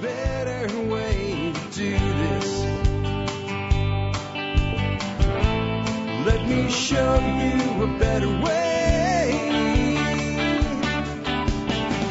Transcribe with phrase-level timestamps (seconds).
[0.00, 2.64] better way to do this.
[6.26, 9.42] Let me show you a better way.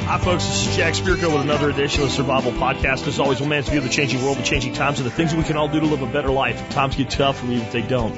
[0.05, 0.45] Hi, folks.
[0.45, 3.07] This is Jack Spirko with another edition of Survival Podcast.
[3.07, 5.43] As always, one man's view the changing world, the changing times, and the things we
[5.43, 6.59] can all do to live a better life.
[6.59, 8.15] If times get tough, or even if they don't.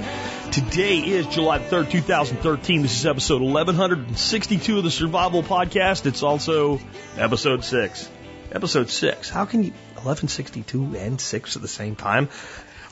[0.52, 2.84] Today is July 3rd, 2013.
[2.84, 6.06] This is episode 1162 of the Survival Podcast.
[6.06, 6.80] It's also
[7.18, 8.10] episode 6.
[8.50, 9.30] Episode 6.
[9.30, 12.30] How can you 1162 and 6 at the same time?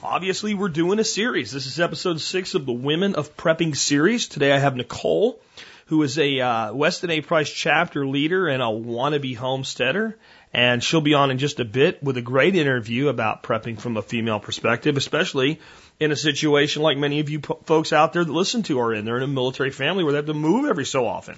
[0.03, 1.51] Obviously, we're doing a series.
[1.51, 4.27] This is episode 6 of the Women of Prepping series.
[4.27, 5.39] Today I have Nicole,
[5.85, 7.21] who is a uh, Weston A.
[7.21, 10.17] Price chapter leader and a wannabe homesteader.
[10.53, 13.95] And she'll be on in just a bit with a great interview about prepping from
[13.95, 15.61] a female perspective, especially
[16.01, 18.93] in a situation like many of you po- folks out there that listen to are
[18.93, 19.05] in.
[19.05, 21.37] They're in a military family where they have to move every so often.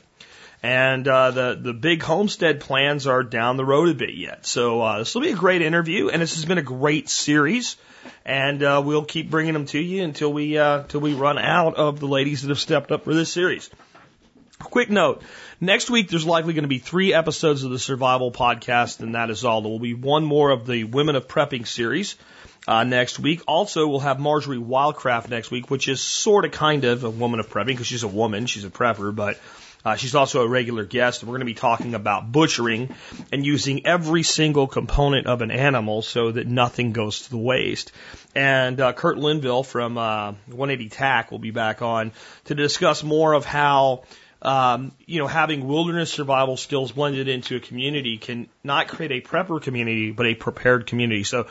[0.64, 4.46] And uh, the the big homestead plans are down the road a bit yet.
[4.46, 7.78] So uh, this will be a great interview, and this has been a great series.
[8.26, 11.76] And uh, we'll keep bringing them to you until we uh, until we run out
[11.76, 13.70] of the ladies that have stepped up for this series.
[14.60, 15.22] Quick note:
[15.62, 19.30] next week there's likely going to be three episodes of the Survival Podcast, and that
[19.30, 19.62] is all.
[19.62, 22.16] There will be one more of the Women of Prepping series
[22.68, 23.42] uh, next week.
[23.48, 27.40] Also, we'll have Marjory Wildcraft next week, which is sort of kind of a woman
[27.40, 29.40] of prepping because she's a woman, she's a prepper, but
[29.86, 31.24] uh, she's also a regular guest.
[31.24, 32.94] We're going to be talking about butchering
[33.32, 37.92] and using every single component of an animal so that nothing goes to the waste.
[38.36, 42.12] And uh, Kurt Linville from uh, 180 TAC will be back on
[42.46, 44.04] to discuss more of how.
[44.40, 49.28] Um, you know, having wilderness survival skills blended into a community can not create a
[49.28, 51.24] prepper community, but a prepared community.
[51.24, 51.48] So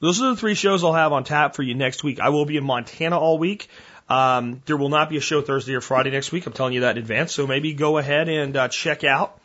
[0.00, 2.20] those are the three shows I'll have on tap for you next week.
[2.20, 3.68] I will be in Montana all week.
[4.10, 6.44] Um, there will not be a show Thursday or Friday next week.
[6.46, 7.32] I'm telling you that in advance.
[7.32, 9.40] So maybe go ahead and uh, check out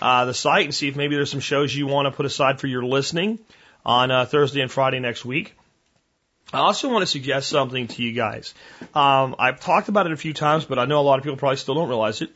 [0.00, 2.60] uh, the site and see if maybe there's some shows you want to put aside
[2.60, 3.38] for your listening
[3.84, 5.54] on uh, Thursday and Friday next week.
[6.52, 8.54] I also want to suggest something to you guys.
[8.94, 11.38] Um, I've talked about it a few times, but I know a lot of people
[11.38, 12.30] probably still don't realize it.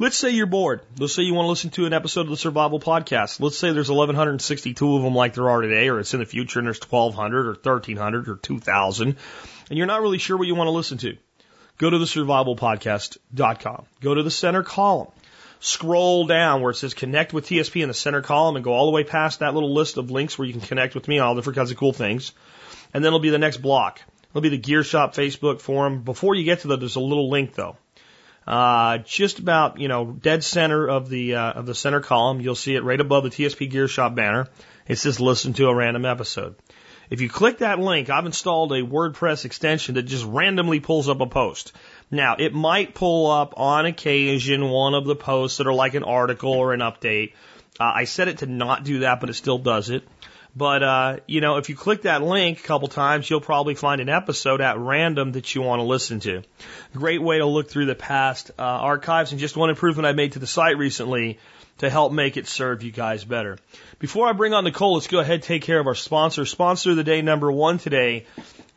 [0.00, 0.80] Let's say you're bored.
[0.98, 3.38] Let's say you want to listen to an episode of the Survival Podcast.
[3.38, 6.58] Let's say there's 1,162 of them like there are today, or it's in the future
[6.58, 9.16] and there's 1,200 or 1,300 or 2,000,
[9.68, 11.18] and you're not really sure what you want to listen to.
[11.76, 13.84] Go to the survivalpodcast.com.
[14.00, 15.08] Go to the center column.
[15.60, 18.86] Scroll down where it says connect with TSP in the center column and go all
[18.86, 21.34] the way past that little list of links where you can connect with me all
[21.34, 22.32] different kinds of cool things.
[22.94, 24.00] And then it'll be the next block.
[24.30, 26.00] It'll be the Gear Shop Facebook forum.
[26.04, 27.76] Before you get to that, there's a little link though.
[28.50, 32.56] Uh, just about, you know, dead center of the, uh, of the center column, you'll
[32.56, 34.48] see it right above the TSP Gear Shop banner.
[34.88, 36.56] It says listen to a random episode.
[37.10, 41.20] If you click that link, I've installed a WordPress extension that just randomly pulls up
[41.20, 41.72] a post.
[42.10, 46.02] Now, it might pull up on occasion one of the posts that are like an
[46.02, 47.34] article or an update.
[47.78, 50.02] Uh, I set it to not do that, but it still does it.
[50.54, 54.00] But, uh, you know, if you click that link a couple times, you'll probably find
[54.00, 56.42] an episode at random that you want to listen to.
[56.94, 60.32] Great way to look through the past uh, archives and just one improvement I made
[60.32, 61.38] to the site recently
[61.78, 63.58] to help make it serve you guys better.
[63.98, 66.44] Before I bring on Nicole, let's go ahead and take care of our sponsor.
[66.44, 68.26] Sponsor of the day number one today,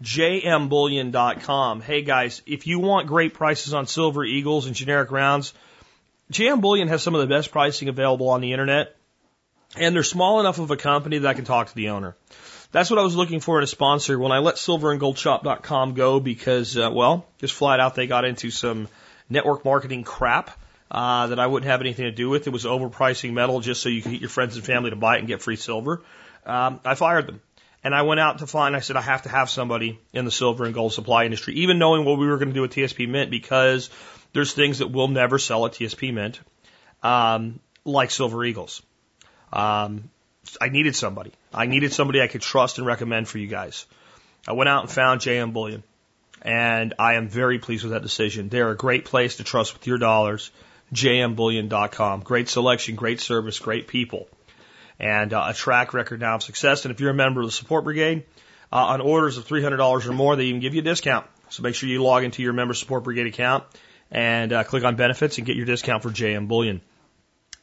[0.01, 1.81] jmbullion.com.
[1.81, 5.53] Hey guys, if you want great prices on silver eagles and generic rounds,
[6.31, 8.95] JM Bullion has some of the best pricing available on the internet.
[9.75, 12.15] And they're small enough of a company that I can talk to the owner.
[12.71, 16.77] That's what I was looking for in a sponsor when I let silverandgoldshop.com go because,
[16.77, 18.87] uh, well, just flat out they got into some
[19.29, 20.51] network marketing crap
[20.89, 22.47] uh, that I wouldn't have anything to do with.
[22.47, 25.15] It was overpricing metal just so you could get your friends and family to buy
[25.15, 26.03] it and get free silver.
[26.45, 27.41] Um, I fired them.
[27.83, 30.31] And I went out to find, I said, I have to have somebody in the
[30.31, 33.09] silver and gold supply industry, even knowing what we were going to do with TSP
[33.09, 33.89] Mint, because
[34.31, 36.39] there's things that we'll never sell at TSP Mint,
[37.01, 38.81] um, like Silver Eagles.
[39.53, 40.09] Um,
[40.59, 41.31] I needed somebody.
[41.53, 43.85] I needed somebody I could trust and recommend for you guys.
[44.47, 45.83] I went out and found JM Bullion,
[46.41, 48.49] and I am very pleased with that decision.
[48.49, 50.51] They're a great place to trust with your dollars.
[50.93, 52.21] JMBullion.com.
[52.21, 54.27] Great selection, great service, great people,
[54.99, 56.85] and uh, a track record now of success.
[56.85, 58.25] And if you're a member of the support brigade,
[58.71, 61.25] uh, on orders of $300 or more, they even give you a discount.
[61.49, 63.63] So make sure you log into your member support brigade account
[64.11, 66.81] and uh, click on benefits and get your discount for JM Bullion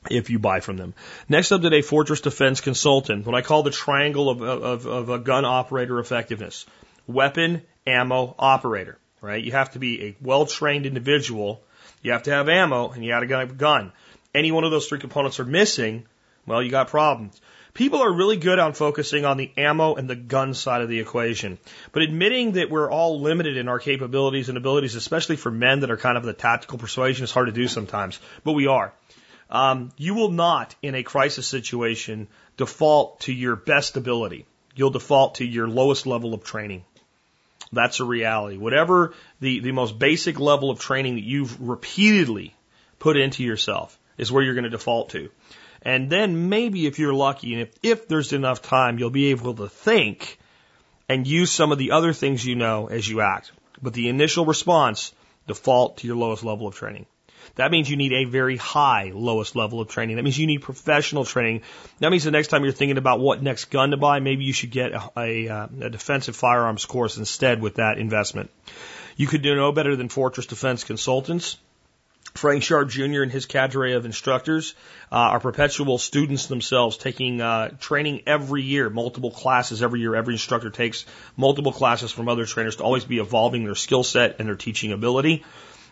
[0.09, 0.95] if you buy from them.
[1.29, 5.19] Next up today, Fortress Defense Consultant, what I call the triangle of, of, of a
[5.19, 6.65] gun operator effectiveness.
[7.07, 9.43] Weapon, ammo, operator, right?
[9.43, 11.63] You have to be a well-trained individual.
[12.03, 13.93] You have to have ammo and you got to have a gun.
[14.35, 16.07] Any one of those three components are missing,
[16.47, 17.41] well, you got problems.
[17.75, 20.99] People are really good on focusing on the ammo and the gun side of the
[20.99, 21.59] equation.
[21.93, 25.91] But admitting that we're all limited in our capabilities and abilities, especially for men that
[25.91, 28.19] are kind of the tactical persuasion, is hard to do sometimes.
[28.45, 28.93] But we are.
[29.51, 34.47] Um, you will not, in a crisis situation, default to your best ability.
[34.77, 36.85] You'll default to your lowest level of training.
[37.73, 38.57] That's a reality.
[38.57, 42.55] Whatever the, the most basic level of training that you've repeatedly
[42.99, 45.31] put into yourself is where you're going to default to.
[45.83, 49.55] And then maybe if you're lucky and if, if there's enough time, you'll be able
[49.55, 50.39] to think
[51.09, 53.51] and use some of the other things you know as you act.
[53.83, 55.13] But the initial response,
[55.47, 57.07] default to your lowest level of training.
[57.57, 60.17] That means you need a very high lowest level of training.
[60.17, 61.63] That means you need professional training.
[61.99, 64.53] That means the next time you're thinking about what next gun to buy, maybe you
[64.53, 68.51] should get a, a, uh, a defensive firearms course instead with that investment.
[69.17, 71.59] You could do no better than Fortress Defense Consultants.
[72.35, 73.23] Frank Sharp Jr.
[73.23, 74.75] and his cadre of instructors
[75.11, 80.15] uh, are perpetual students themselves, taking uh, training every year, multiple classes every year.
[80.15, 81.07] Every instructor takes
[81.37, 84.93] multiple classes from other trainers to always be evolving their skill set and their teaching
[84.93, 85.45] ability.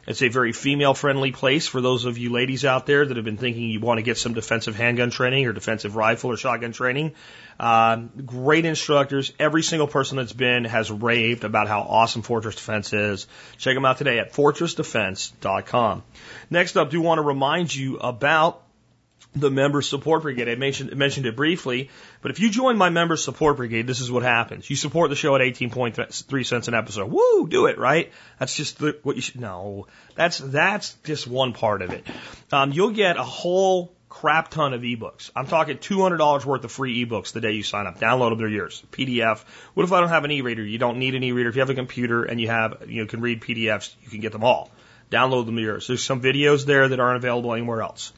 [0.08, 3.26] It's a very female friendly place for those of you ladies out there that have
[3.26, 6.72] been thinking you want to get some defensive handgun training or defensive rifle or shotgun
[6.72, 7.12] training.
[7.60, 9.34] Uh, great instructors.
[9.38, 13.26] Every single person that's been has raved about how awesome Fortress Defense is.
[13.58, 16.02] Check them out today at fortressdefense.com.
[16.48, 18.62] Next up, do want to remind you about
[19.34, 20.48] the member support brigade.
[20.48, 21.90] I mentioned mentioned it briefly,
[22.22, 24.68] but if you join my member support brigade, this is what happens.
[24.68, 27.10] You support the show at 18.3 cents an episode.
[27.10, 28.10] Woo, do it, right?
[28.38, 32.06] That's just the, what you should No, that's that's just one part of it.
[32.52, 35.30] Um, you'll get a whole crap ton of ebooks.
[35.36, 38.00] I'm talking $200 worth of free ebooks the day you sign up.
[38.00, 38.82] Download them, they're yours.
[38.90, 39.44] PDF.
[39.74, 40.64] What if I don't have an e-reader?
[40.64, 41.50] You don't need an e-reader.
[41.50, 44.20] If you have a computer and you have, you know, can read PDFs, you can
[44.20, 44.70] get them all.
[45.10, 45.86] Download them, yours.
[45.86, 48.12] There's some videos there that aren't available anywhere else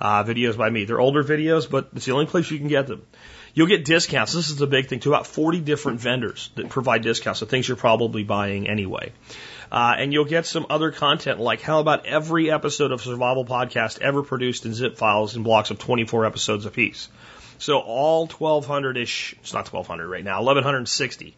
[0.00, 0.84] uh, videos by me.
[0.84, 3.02] They're older videos, but it's the only place you can get them.
[3.52, 4.32] You'll get discounts.
[4.32, 7.66] This is the big thing to about 40 different vendors that provide discounts, so things
[7.66, 9.12] you're probably buying anyway.
[9.72, 14.00] Uh, and you'll get some other content like how about every episode of Survival Podcast
[14.00, 17.08] ever produced in zip files in blocks of 24 episodes apiece.
[17.58, 21.36] So all 1200-ish, it's not 1200 right now, 1160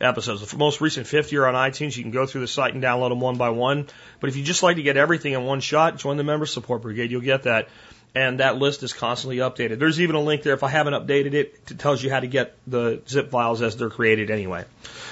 [0.00, 0.50] episodes.
[0.50, 1.96] The most recent 50 are on iTunes.
[1.96, 3.86] You can go through the site and download them one by one.
[4.18, 6.82] But if you just like to get everything in one shot, join the member support
[6.82, 7.10] brigade.
[7.10, 7.68] You'll get that
[8.14, 9.78] and that list is constantly updated.
[9.78, 12.26] There's even a link there if I haven't updated it, it tells you how to
[12.26, 14.64] get the zip files as they're created anyway.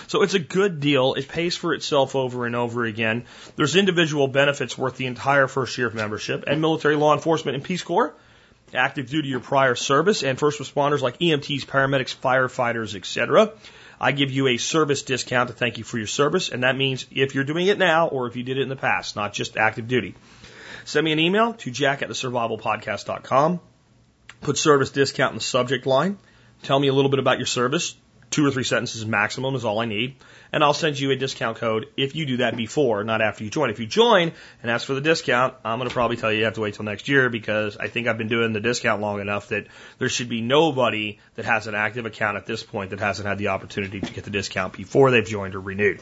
[0.09, 1.15] So it's a good deal.
[1.15, 3.27] It pays for itself over and over again.
[3.57, 7.65] There's individual benefits worth the entire first year of membership and military law enforcement and
[7.65, 8.15] Peace Corps,
[8.75, 13.53] active duty or prior service, and first responders like EMTs, paramedics, firefighters, etc.
[14.01, 17.07] I give you a service discount to thank you for your service, and that means
[17.11, 19.57] if you're doing it now or if you did it in the past, not just
[19.57, 20.15] active duty.
[20.89, 23.61] Send me an email to jack at the.
[24.41, 26.17] Put service discount in the subject line.
[26.63, 27.95] Tell me a little bit about your service.
[28.31, 30.17] Two or three sentences maximum is all I need.
[30.51, 33.51] And I'll send you a discount code if you do that before, not after you
[33.51, 33.69] join.
[33.69, 34.33] If you join
[34.63, 36.73] and ask for the discount, I'm going to probably tell you you have to wait
[36.73, 39.67] till next year because I think I've been doing the discount long enough that
[39.99, 43.37] there should be nobody that has an active account at this point that hasn't had
[43.37, 46.01] the opportunity to get the discount before they've joined or renewed.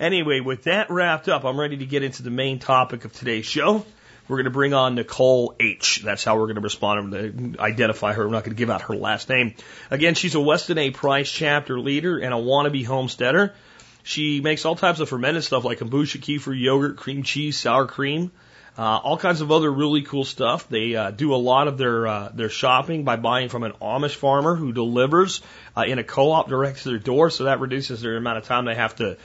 [0.00, 3.46] Anyway, with that wrapped up, I'm ready to get into the main topic of today's
[3.46, 3.86] show.
[4.28, 6.02] We're going to bring on Nicole H.
[6.02, 8.24] That's how we're going to respond to identify her.
[8.24, 9.54] We're not going to give out her last name.
[9.90, 10.90] Again, she's a Weston A.
[10.90, 13.54] Price chapter leader and a wannabe homesteader.
[14.02, 18.30] She makes all types of fermented stuff like kombucha, kefir, yogurt, cream cheese, sour cream,
[18.78, 20.68] uh, all kinds of other really cool stuff.
[20.68, 24.14] They uh, do a lot of their uh, their shopping by buying from an Amish
[24.14, 25.40] farmer who delivers
[25.76, 28.64] uh, in a co-op direct to their door, so that reduces their amount of time
[28.64, 29.16] they have to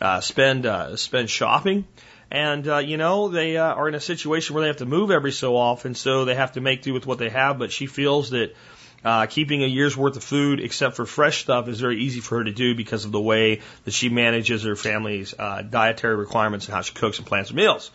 [0.00, 1.86] uh, spend uh, spend shopping.
[2.30, 5.10] And, uh, you know, they uh, are in a situation where they have to move
[5.10, 7.58] every so often, so they have to make do with what they have.
[7.58, 8.54] But she feels that
[9.04, 12.38] uh, keeping a year's worth of food, except for fresh stuff, is very easy for
[12.38, 16.66] her to do because of the way that she manages her family's uh, dietary requirements
[16.66, 17.90] and how she cooks and plans meals.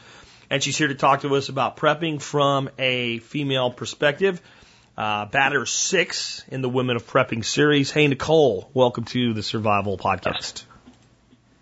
[0.50, 4.42] And she's here to talk to us about prepping from a female perspective.
[4.98, 7.92] Uh, batter six in the Women of Prepping series.
[7.92, 10.64] Hey, Nicole, welcome to the Survival Podcast.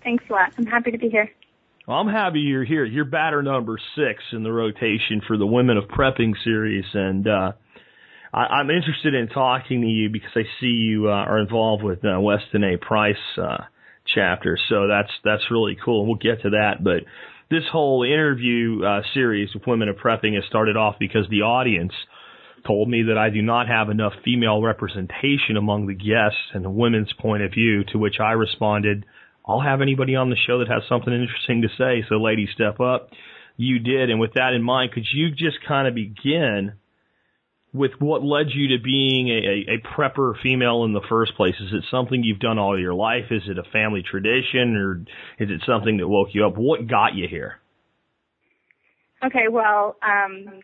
[0.03, 0.53] Thanks a lot.
[0.57, 1.31] I'm happy to be here.
[1.85, 2.85] Well, I'm happy you're here.
[2.85, 7.51] You're batter number six in the rotation for the Women of Prepping series, and uh,
[8.33, 11.99] I, I'm interested in talking to you because I see you uh, are involved with
[12.05, 12.77] uh, Weston A.
[12.77, 13.65] Price uh,
[14.15, 16.05] chapter, so that's that's really cool.
[16.05, 17.03] We'll get to that, but
[17.51, 21.91] this whole interview uh, series with Women of Prepping has started off because the audience
[22.65, 26.69] told me that I do not have enough female representation among the guests and the
[26.69, 29.03] women's point of view, to which I responded
[29.45, 32.05] I'll have anybody on the show that has something interesting to say.
[32.07, 33.09] So, ladies, step up.
[33.57, 34.09] You did.
[34.09, 36.73] And with that in mind, could you just kind of begin
[37.73, 41.55] with what led you to being a, a, prepper female in the first place?
[41.59, 43.25] Is it something you've done all your life?
[43.31, 45.01] Is it a family tradition or
[45.43, 46.55] is it something that woke you up?
[46.55, 47.59] What got you here?
[49.25, 50.61] Okay, well, um,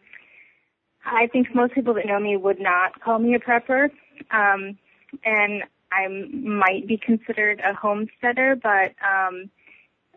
[1.06, 3.90] I think most people that know me would not call me a prepper.
[4.32, 4.78] Um,
[5.26, 9.50] and I might be considered a homesteader, but um,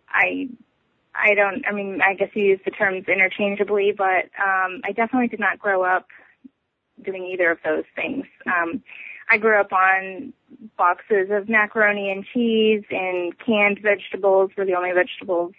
[0.09, 0.49] I
[1.15, 1.65] I don't.
[1.67, 5.59] I mean, I guess you use the terms interchangeably, but um, I definitely did not
[5.59, 6.07] grow up
[7.05, 8.25] doing either of those things.
[8.47, 8.83] Um,
[9.31, 10.33] I grew up on
[10.77, 15.53] boxes of macaroni and cheese, and canned vegetables were the only vegetables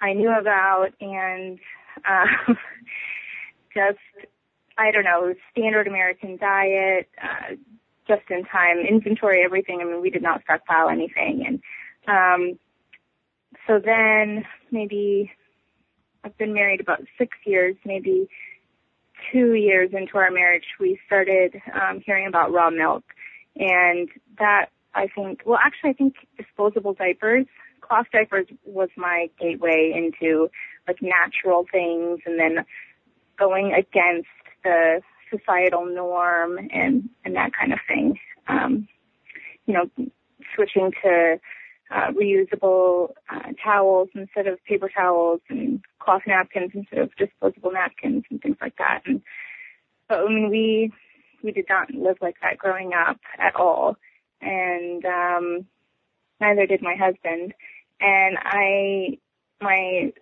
[0.00, 1.58] I knew about, and
[2.06, 2.26] uh,
[3.74, 3.98] just
[4.78, 7.56] I don't know, standard American diet, uh,
[8.08, 9.80] just in time inventory, everything.
[9.80, 11.44] I mean, we did not stockpile anything.
[11.46, 11.60] And,
[12.08, 12.58] um,
[13.66, 15.30] so then maybe
[16.24, 18.28] I've been married about six years, maybe
[19.32, 23.04] two years into our marriage, we started, um, hearing about raw milk.
[23.56, 27.46] And that, I think, well, actually, I think disposable diapers,
[27.80, 30.48] cloth diapers was my gateway into
[30.86, 32.64] like natural things and then
[33.38, 34.28] going against
[34.64, 35.00] the
[35.30, 38.18] societal norm and and that kind of thing.
[38.48, 38.88] Um,
[39.66, 39.90] you know,
[40.54, 41.38] switching to
[41.90, 48.24] uh, reusable uh, towels instead of paper towels and cloth napkins instead of disposable napkins
[48.30, 49.02] and things like that.
[49.06, 49.22] And
[50.08, 50.92] but I mean, we
[51.42, 53.96] we did not live like that growing up at all,
[54.40, 55.66] and um,
[56.40, 57.54] neither did my husband.
[58.00, 59.18] And I,
[59.60, 60.12] my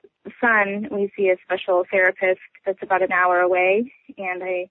[0.41, 4.69] son, we see a special therapist that's about an hour away, and I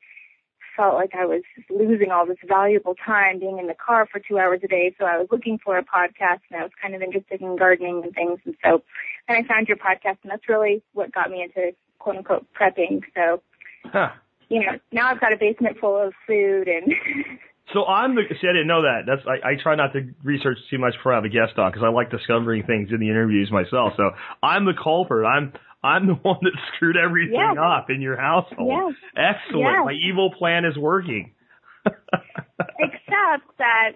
[0.75, 4.37] felt like I was losing all this valuable time being in the car for two
[4.37, 4.93] hours a day.
[4.99, 8.01] So I was looking for a podcast and I was kind of interested in gardening
[8.03, 8.39] and things.
[8.45, 8.83] And so
[9.27, 13.01] then I found your podcast and that's really what got me into quote unquote prepping.
[13.15, 13.41] So,
[13.85, 14.09] huh.
[14.49, 16.93] you know, now I've got a basement full of food and.
[17.73, 19.03] so I'm the, see, I didn't know that.
[19.07, 21.71] That's, I, I try not to research too much before I have a guest on
[21.71, 23.93] because I like discovering things in the interviews myself.
[23.97, 24.11] So
[24.43, 25.25] I'm the culprit.
[25.25, 25.53] I'm,
[25.85, 27.57] I'm the one that screwed everything yes.
[27.59, 28.95] up in your household.
[29.15, 29.37] Yes.
[29.45, 29.65] Excellent.
[29.65, 29.85] Yes.
[29.85, 31.31] My evil plan is working.
[31.85, 33.91] Except that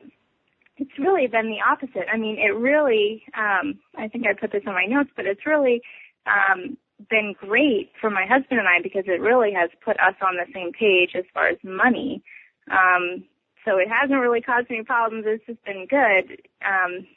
[0.77, 2.07] it's really been the opposite.
[2.11, 5.45] I mean, it really, um, I think I put this in my notes, but it's
[5.45, 5.81] really,
[6.25, 6.77] um,
[7.09, 10.45] been great for my husband and I because it really has put us on the
[10.53, 12.21] same page as far as money.
[12.69, 13.23] Um,
[13.65, 15.25] so it hasn't really caused any problems.
[15.27, 16.41] It's just been good.
[16.65, 17.07] Um,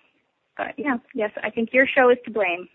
[0.56, 2.68] but yeah, yes, I think your show is to blame.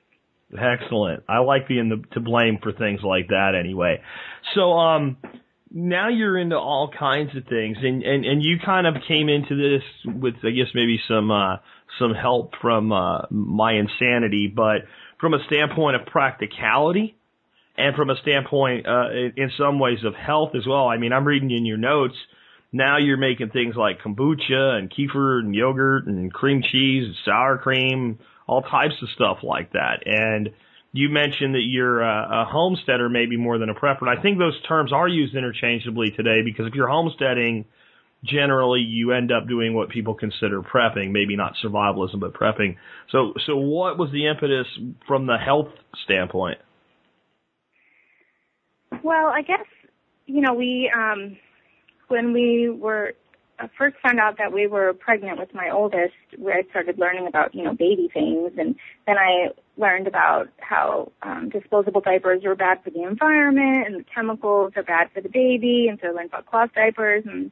[0.56, 1.24] Excellent.
[1.28, 4.02] I like being the, to blame for things like that anyway.
[4.56, 5.18] So, um,
[5.70, 9.56] now you're into all kinds of things and, and, and you kind of came into
[9.56, 11.58] this with, I guess, maybe some, uh,
[12.00, 14.84] some help from, uh, my insanity, but
[15.20, 17.18] from a standpoint of practicality
[17.76, 20.88] and from a standpoint, uh, in, in some ways of health as well.
[20.88, 22.16] I mean, I'm reading in your notes.
[22.72, 27.58] Now you're making things like kombucha and kefir and yogurt and cream cheese and sour
[27.58, 30.04] cream, all types of stuff like that.
[30.06, 30.50] And
[30.94, 34.02] you mentioned that you're a, a homesteader maybe more than a prepper.
[34.02, 37.66] And I think those terms are used interchangeably today because if you're homesteading,
[38.24, 42.78] generally you end up doing what people consider prepping, maybe not survivalism, but prepping.
[43.12, 44.68] So, so what was the impetus
[45.08, 45.68] from the health
[46.06, 46.58] standpoint?
[49.04, 49.66] Well, I guess,
[50.26, 51.38] you know, we, um,
[52.08, 53.14] when we were
[53.60, 57.28] I first found out that we were pregnant with my oldest, where I started learning
[57.28, 58.76] about, you know, baby things, and
[59.08, 64.06] then I learned about how um, disposable diapers are bad for the environment, and the
[64.14, 67.52] chemicals are bad for the baby, and so I learned about cloth diapers, and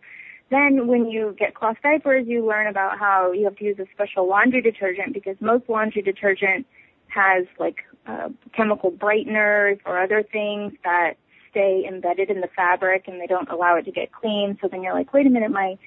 [0.51, 3.85] then when you get cloth diapers, you learn about how you have to use a
[3.93, 6.67] special laundry detergent because most laundry detergent
[7.07, 11.13] has like uh, chemical brighteners or other things that
[11.55, 14.57] stay embedded in the fabric and they don't allow it to get clean.
[14.61, 15.77] So then you're like, wait a minute, my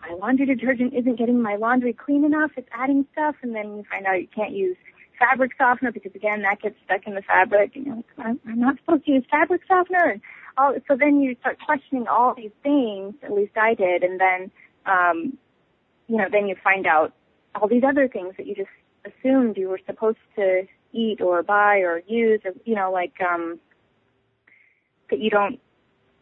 [0.00, 2.52] my laundry detergent isn't getting my laundry clean enough.
[2.56, 4.76] It's adding stuff, and then you find out you can't use
[5.18, 8.60] fabric softener because again that gets stuck in the fabric, and you're like, I'm, I'm
[8.60, 10.10] not supposed to use fabric softener.
[10.12, 10.20] And
[10.56, 13.14] all, so then you start questioning all these things.
[13.24, 14.52] At least I did, and then
[14.86, 15.36] um,
[16.06, 17.12] you know then you find out
[17.56, 18.70] all these other things that you just
[19.04, 23.58] assumed you were supposed to eat or buy or use, or you know like um,
[25.10, 25.60] that you don't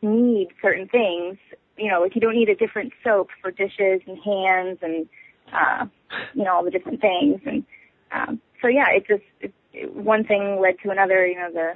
[0.03, 1.39] need certain things
[1.77, 5.07] you know, like you don't need a different soap for dishes and hands and,
[5.53, 5.87] uh,
[6.35, 7.41] you know, all the different things.
[7.45, 7.65] And,
[8.13, 11.73] um, so yeah, it just, it, it, one thing led to another, you know, the,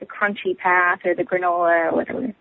[0.00, 2.34] the crunchy path or the granola or whatever.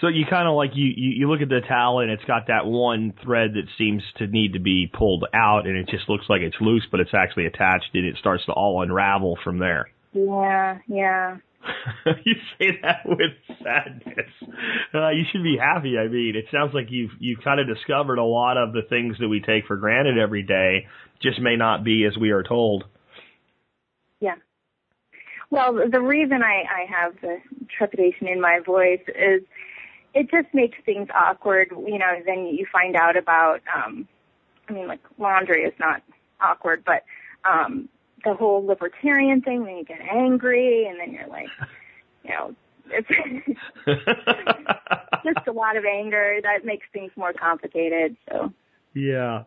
[0.00, 2.46] So you kind of like you, you you look at the towel and it's got
[2.46, 6.24] that one thread that seems to need to be pulled out and it just looks
[6.30, 9.90] like it's loose but it's actually attached and it starts to all unravel from there.
[10.14, 11.36] Yeah, yeah.
[12.24, 14.30] you say that with sadness.
[14.94, 15.98] Uh, you should be happy.
[15.98, 19.16] I mean, it sounds like you've you've kind of discovered a lot of the things
[19.20, 20.86] that we take for granted every day
[21.22, 22.84] just may not be as we are told.
[24.20, 24.36] Yeah.
[25.50, 27.38] Well, the reason I, I have the
[27.76, 29.42] trepidation in my voice is
[30.14, 31.68] it just makes things awkward.
[31.70, 33.60] You know, then you find out about.
[33.74, 34.08] um
[34.68, 36.02] I mean, like laundry is not
[36.40, 37.04] awkward, but
[37.48, 37.88] um
[38.24, 39.64] the whole libertarian thing.
[39.64, 41.48] Then you get angry, and then you're like,
[42.24, 42.54] you know,
[42.90, 43.08] it's
[45.24, 48.16] just a lot of anger that makes things more complicated.
[48.28, 48.52] So.
[48.94, 49.44] Yeah.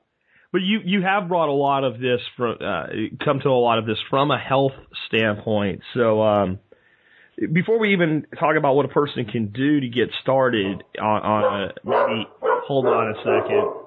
[0.51, 2.85] But you you have brought a lot of this from uh,
[3.25, 4.73] come to a lot of this from a health
[5.07, 5.81] standpoint.
[5.95, 6.59] So um,
[7.51, 11.63] before we even talk about what a person can do to get started on, on
[11.63, 13.82] a maybe hold on a second.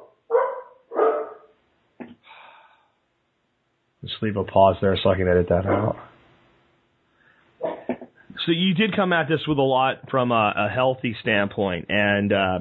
[4.03, 5.97] Just leave a pause there so I can edit that out.
[8.45, 12.33] So you did come at this with a lot from a, a healthy standpoint, and
[12.33, 12.59] uh,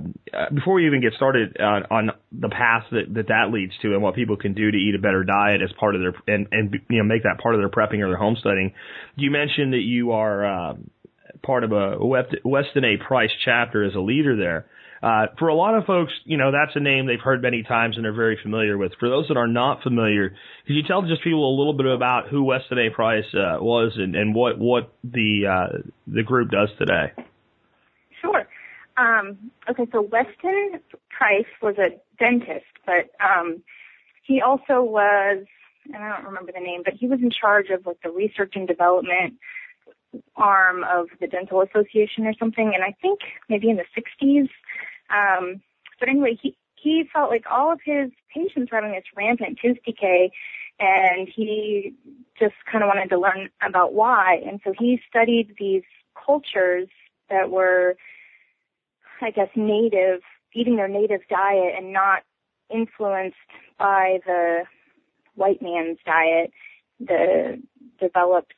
[0.54, 4.01] before we even get started on, on the path that, that that leads to, and
[4.01, 6.75] what people can do to eat a better diet as part of their and and
[6.89, 8.74] you know make that part of their prepping or their homesteading,
[9.15, 10.74] you mentioned that you are uh,
[11.44, 12.98] part of a Weston A.
[13.06, 14.65] Price chapter as a leader there.
[15.06, 17.96] Uh, for a lot of folks, you know, that's a name they've heard many times
[17.96, 18.92] and they're very familiar with.
[19.00, 20.30] For those that are not familiar,
[20.66, 22.90] could you tell just people a little bit about who Weston A.
[22.90, 27.12] Price uh, was and, and what what the uh, the group does today?
[28.20, 28.48] Sure.
[28.98, 30.80] Um, okay, so Weston
[31.16, 33.62] Price was a dentist, but um,
[34.24, 35.46] he also was,
[35.86, 38.54] and I don't remember the name, but he was in charge of like the research
[38.56, 39.36] and development
[40.36, 43.20] arm of the Dental Association or something, and I think
[43.50, 44.50] maybe in the 60s
[45.10, 45.62] um,
[46.00, 49.78] but anyway, he he felt like all of his patients were having this rampant tooth
[49.86, 50.32] decay,
[50.80, 51.94] and he
[52.40, 54.42] just kind of wanted to learn about why.
[54.46, 55.84] And so he studied these
[56.26, 56.88] cultures
[57.30, 57.96] that were,
[59.22, 60.22] I guess, native,
[60.54, 62.24] eating their native diet and not
[62.70, 63.38] influenced
[63.80, 64.64] by the
[65.36, 66.52] white man's diet,
[67.00, 67.62] the
[68.00, 68.54] developed,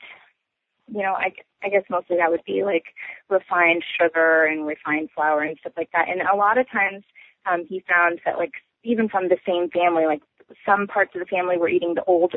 [0.92, 2.85] you know, I, I guess mostly that would be like
[3.29, 6.07] refined sugar and refined flour and stuff like that.
[6.09, 7.03] And a lot of times,
[7.45, 10.21] um, he found that like even from the same family, like
[10.65, 12.35] some parts of the family were eating the old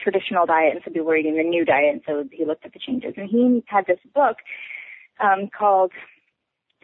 [0.00, 1.92] traditional diet and some people were eating the new diet.
[1.92, 3.14] And so he looked at the changes.
[3.16, 4.36] And he had this book
[5.20, 5.92] um, called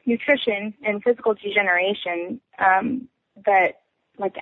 [0.06, 3.08] Nutrition and Physical Degeneration um,
[3.44, 3.80] that
[4.18, 4.36] like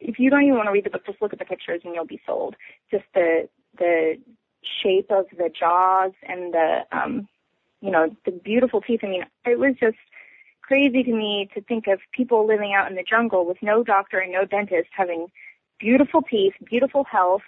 [0.00, 1.94] if you don't even want to read the book, just look at the pictures and
[1.94, 2.56] you'll be sold.
[2.90, 4.16] Just the the
[4.82, 7.28] shape of the jaws and the um
[7.80, 9.00] you know the beautiful teeth.
[9.02, 9.98] I mean it was just
[10.62, 14.18] crazy to me to think of people living out in the jungle with no doctor
[14.18, 15.26] and no dentist having
[15.78, 17.42] beautiful teeth beautiful health.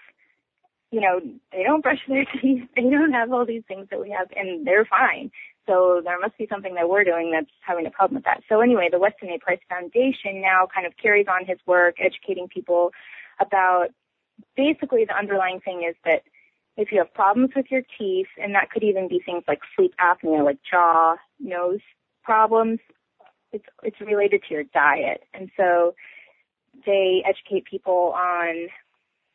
[0.90, 1.20] You know
[1.52, 2.64] they don't brush their teeth.
[2.74, 5.30] They don't have all these things that we have and they're fine.
[5.66, 8.42] So there must be something that we're doing that's having a problem with that.
[8.48, 9.38] So anyway the weston a.
[9.38, 12.92] Price foundation now kind of carries on his work educating people
[13.40, 13.88] about
[14.56, 16.22] basically the underlying thing is that
[16.76, 19.94] if you have problems with your teeth, and that could even be things like sleep
[20.00, 21.80] apnea, like jaw, nose
[22.22, 22.80] problems,
[23.52, 25.22] it's it's related to your diet.
[25.32, 25.94] And so
[26.84, 28.68] they educate people on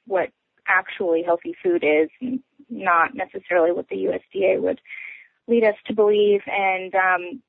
[0.06, 0.30] what
[0.68, 2.10] actually healthy food is,
[2.70, 4.80] not necessarily what the USDA would
[5.48, 6.42] lead us to believe.
[6.48, 7.42] And um,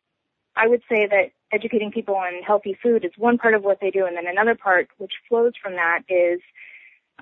[0.56, 3.90] I would say that educating people on healthy food is one part of what they
[3.90, 6.40] do, and then another part, which flows from that, is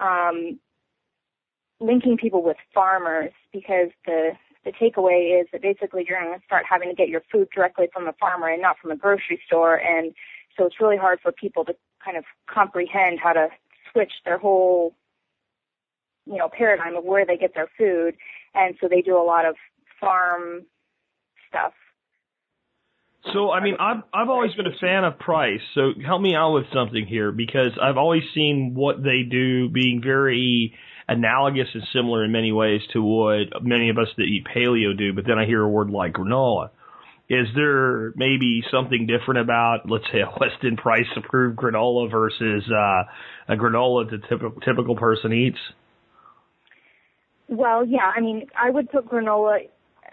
[0.00, 0.60] um,
[1.80, 4.30] linking people with farmers because the
[4.64, 7.86] the takeaway is that basically you're going to start having to get your food directly
[7.92, 9.76] from a farmer and not from a grocery store.
[9.76, 10.12] And
[10.54, 13.48] so it's really hard for people to kind of comprehend how to
[13.90, 14.94] switch their whole
[16.26, 18.14] you know paradigm of where they get their food.
[18.54, 19.56] And so they do a lot of
[20.00, 20.66] farm
[21.48, 21.72] stuff.
[23.32, 25.60] So I mean, I've I've always been a fan of Price.
[25.74, 30.00] So help me out with something here because I've always seen what they do being
[30.02, 30.74] very
[31.10, 35.12] analogous and similar in many ways to what many of us that eat paleo do.
[35.12, 36.70] But then I hear a word like granola.
[37.28, 43.02] Is there maybe something different about, let's say, a Weston Price approved granola versus uh,
[43.52, 45.58] a granola that typical typical person eats?
[47.48, 48.10] Well, yeah.
[48.16, 49.58] I mean, I would put granola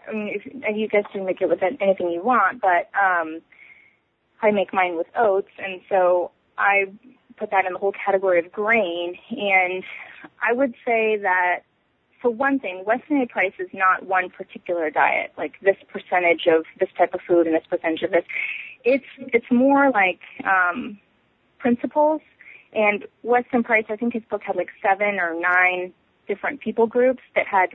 [0.07, 3.41] I mean, if, you guys can make it with anything you want, but um,
[4.41, 6.85] I make mine with oats, and so I
[7.37, 9.15] put that in the whole category of grain.
[9.31, 9.83] And
[10.41, 11.59] I would say that,
[12.21, 13.27] for one thing, Weston A.
[13.27, 17.55] Price is not one particular diet, like this percentage of this type of food and
[17.55, 18.25] this percentage of this.
[18.83, 20.99] It's it's more like um,
[21.59, 22.21] principles.
[22.73, 25.93] And Weston Price, I think his book had like seven or nine
[26.27, 27.69] different people groups that had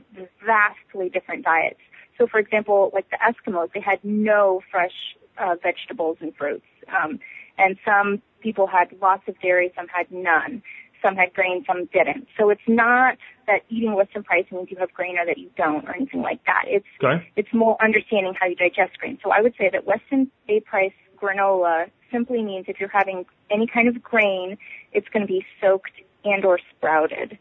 [0.45, 1.79] vastly different diets.
[2.17, 6.65] So, for example, like the Eskimos, they had no fresh uh, vegetables and fruits.
[6.95, 7.19] Um,
[7.57, 10.61] and some people had lots of dairy, some had none.
[11.01, 12.27] Some had grain, some didn't.
[12.37, 15.85] So it's not that eating Weston Price means you have grain or that you don't
[15.85, 16.63] or anything like that.
[16.67, 17.27] It's okay.
[17.35, 19.17] it's more understanding how you digest grain.
[19.21, 23.67] So I would say that Weston A Price granola simply means if you're having any
[23.67, 24.57] kind of grain,
[24.93, 25.91] it's going to be soaked
[26.23, 27.37] and or sprouted.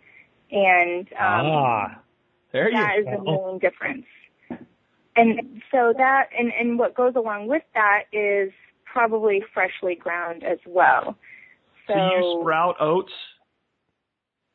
[0.51, 2.01] And um, ah,
[2.53, 3.11] there you that is go.
[3.17, 4.07] the main difference.
[5.15, 8.51] And so that, and, and what goes along with that is
[8.93, 11.17] probably freshly ground as well.
[11.87, 13.13] So, Do you sprout oats?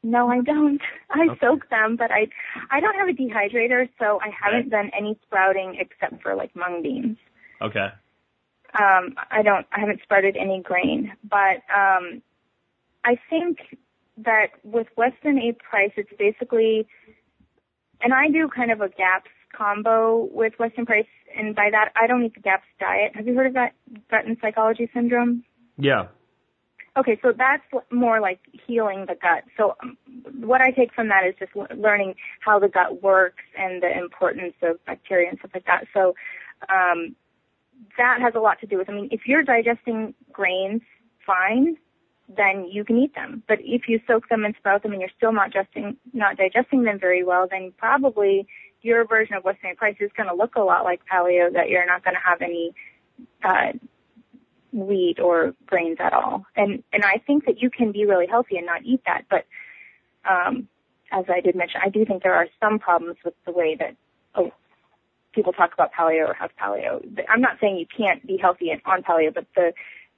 [0.04, 0.82] no, I don't.
[1.10, 1.40] I Okay.
[1.42, 2.28] soak them, but I,
[2.72, 6.82] I don't have a dehydrator, so I haven't done any sprouting except for like mung
[6.84, 7.18] beans.
[7.62, 7.88] Okay.
[8.80, 12.22] Um, I don't, I haven't sprouted any grain, but um,
[13.04, 13.58] I think
[14.18, 16.88] that with Weston A Price, it's basically,
[18.02, 22.08] and I do kind of a GAPS combo with Weston Price, and by that I
[22.08, 23.16] don't eat the GAPS diet.
[23.16, 23.74] Have you heard of that
[24.10, 25.44] gut and psychology syndrome?
[25.78, 26.08] Yeah.
[26.98, 29.44] Okay, so that's more like healing the gut.
[29.56, 29.98] So um,
[30.40, 33.96] what I take from that is just l- learning how the gut works and the
[33.96, 35.86] importance of bacteria and stuff like that.
[35.94, 36.16] So
[36.70, 37.16] um,
[37.98, 38.90] that has a lot to do with.
[38.90, 40.82] I mean, if you're digesting grains
[41.26, 41.78] fine,
[42.36, 43.44] then you can eat them.
[43.48, 46.84] But if you soak them and sprout them and you're still not digesting not digesting
[46.84, 48.48] them very well, then probably
[48.82, 51.52] your version of Weston Price is going to look a lot like paleo.
[51.52, 52.74] That you're not going to have any
[53.44, 53.74] uh,
[54.72, 56.46] wheat or grains at all.
[56.56, 59.26] And and I think that you can be really healthy and not eat that.
[59.30, 59.46] But
[60.30, 60.68] um,
[61.12, 63.96] as I did mention, I do think there are some problems with the way that
[64.36, 64.52] oh,
[65.34, 67.04] people talk about paleo or have paleo.
[67.30, 69.74] I'm not saying you can't be healthy on paleo, but the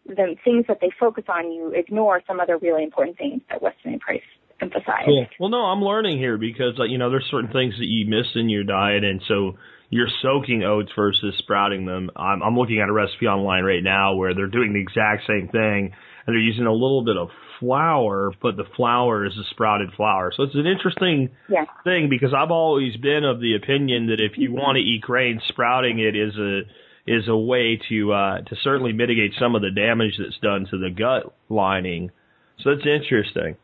[0.05, 3.95] the things that they focus on, you ignore some other really important things that Weston
[3.95, 3.99] A.
[3.99, 4.21] Price
[4.61, 5.05] emphasize.
[5.05, 5.27] Cool.
[5.39, 8.27] Well, no, I'm learning here because uh, you know there's certain things that you miss
[8.35, 9.57] in your diet, and so
[9.89, 12.11] you're soaking oats versus sprouting them.
[12.15, 15.47] I'm, I'm looking at a recipe online right now where they're doing the exact same
[15.47, 15.93] thing,
[16.25, 20.31] and they're using a little bit of flour, but the flour is a sprouted flour.
[20.35, 21.65] So it's an interesting Yeah.
[21.83, 25.41] thing because I've always been of the opinion that if you want to eat grain,
[25.47, 26.61] sprouting it is a
[27.07, 30.77] is a way to uh, to certainly mitigate some of the damage that's done to
[30.77, 32.11] the gut lining.
[32.59, 33.55] So it's interesting.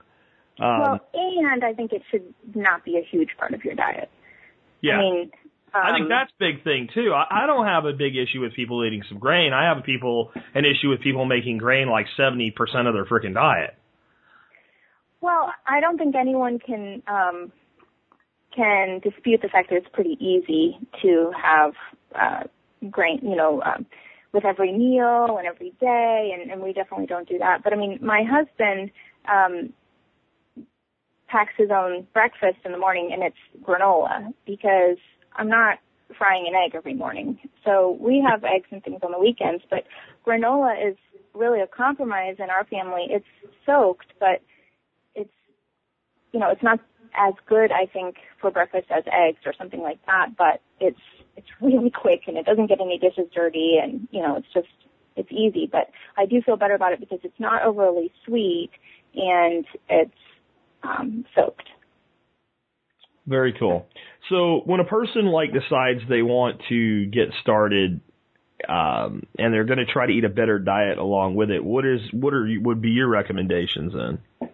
[0.60, 4.10] Um, well, and I think it should not be a huge part of your diet.
[4.82, 4.94] yeah.
[4.94, 5.32] I mean,
[5.74, 7.13] um, I think that's a big thing too.
[7.13, 9.52] I, I don't have a big issue with people eating some grain.
[9.52, 13.34] I have people an issue with people making grain like seventy percent of their freaking
[13.34, 13.76] diet.
[15.20, 17.52] Well, I don't think anyone can um,
[18.56, 21.74] can dispute the fact that it's pretty easy to have
[22.13, 22.44] uh,
[22.89, 23.86] grain, you know, um,
[24.32, 27.63] with every meal and every day, and, and we definitely don't do that.
[27.63, 28.91] But I mean, my husband
[29.28, 29.74] um,
[31.36, 34.98] packs his own breakfast in the morning, and it's granola because
[35.36, 35.80] I'm not
[36.17, 37.38] frying an egg every morning.
[37.65, 39.84] So we have eggs and things on the weekends, but
[40.26, 40.95] granola is
[41.34, 43.08] really a compromise in our family.
[43.10, 43.26] It's
[43.65, 44.41] soaked, but
[45.13, 45.34] it's
[46.32, 46.80] you know, it's not
[47.17, 51.02] as good I think for breakfast as eggs or something like that, but it's
[51.36, 54.71] it's really quick and it doesn't get any dishes dirty and you know, it's just
[55.17, 55.67] it's easy.
[55.69, 58.71] But I do feel better about it because it's not overly sweet
[59.15, 60.12] and it's
[60.86, 61.67] um soaked.
[63.28, 63.88] Very cool.
[64.30, 68.02] So when a person like decides they want to get started,
[68.67, 71.86] um, and they're going to try to eat a better diet along with it, what
[71.86, 74.50] is what are you, would be your recommendations then?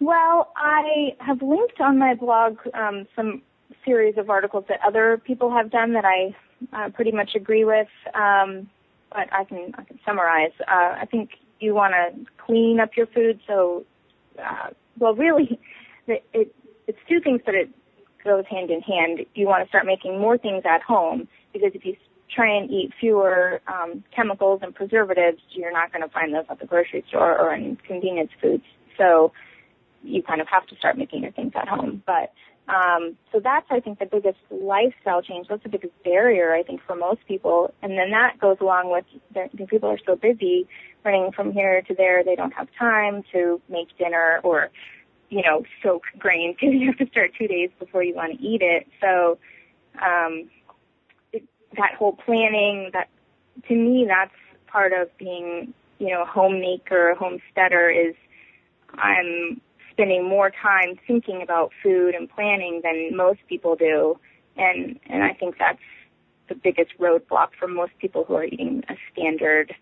[0.00, 3.42] Well, I have linked on my blog um, some
[3.84, 6.34] series of articles that other people have done that I
[6.72, 7.88] uh, pretty much agree with.
[8.14, 8.68] Um,
[9.10, 10.52] but I can I can summarize.
[10.60, 11.30] Uh, I think
[11.62, 13.40] you want to clean up your food.
[13.46, 13.84] So,
[14.38, 15.58] uh, well, really,
[16.06, 16.54] it, it
[16.86, 17.70] it's two things, but it
[18.24, 19.20] goes hand in hand.
[19.34, 21.96] You want to start making more things at home because if you
[22.34, 26.58] try and eat fewer um, chemicals and preservatives, you're not going to find those at
[26.58, 28.64] the grocery store or in convenience foods.
[28.98, 29.32] So
[30.02, 32.02] you kind of have to start making your things at home.
[32.06, 32.32] But
[32.72, 35.48] um, so that's I think the biggest lifestyle change.
[35.48, 37.74] That's the biggest barrier I think for most people.
[37.82, 39.04] And then that goes along with
[39.34, 40.66] the, people are so busy
[41.04, 42.24] running from here to there.
[42.24, 44.70] They don't have time to make dinner or
[45.28, 48.42] you know soak grain because you have to start two days before you want to
[48.42, 48.86] eat it.
[49.02, 49.38] So
[50.00, 50.48] um,
[51.32, 51.42] it,
[51.76, 53.08] that whole planning that
[53.68, 54.32] to me that's
[54.66, 58.14] part of being you know a homemaker, a homesteader is
[58.94, 59.60] I'm
[59.92, 64.18] spending more time thinking about food and planning than most people do.
[64.56, 65.78] And, and I think that's
[66.48, 69.74] the biggest roadblock for most people who are eating a standard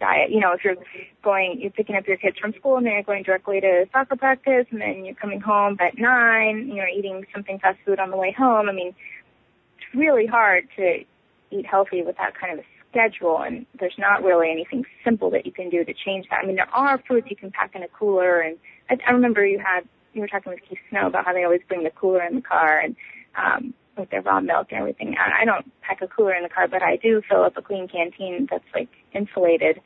[0.00, 0.30] diet.
[0.30, 0.76] You know, if you're
[1.22, 4.16] going, you're picking up your kids from school and then you're going directly to soccer
[4.16, 8.16] practice and then you're coming home at nine, you're eating something fast food on the
[8.16, 8.68] way home.
[8.68, 11.04] I mean, it's really hard to
[11.50, 15.46] eat healthy with that kind of a schedule and there's not really anything simple that
[15.46, 16.40] you can do to change that.
[16.42, 18.58] I mean, there are foods you can pack in a cooler and
[18.90, 21.60] I, I remember you had, you were talking with Keith Snow about how they always
[21.68, 22.96] bring the cooler in the car and,
[23.36, 25.14] um, with their raw milk and everything.
[25.18, 27.62] I, I don't pack a cooler in the car, but I do fill up a
[27.62, 29.80] Klean Kanteen that's like insulated,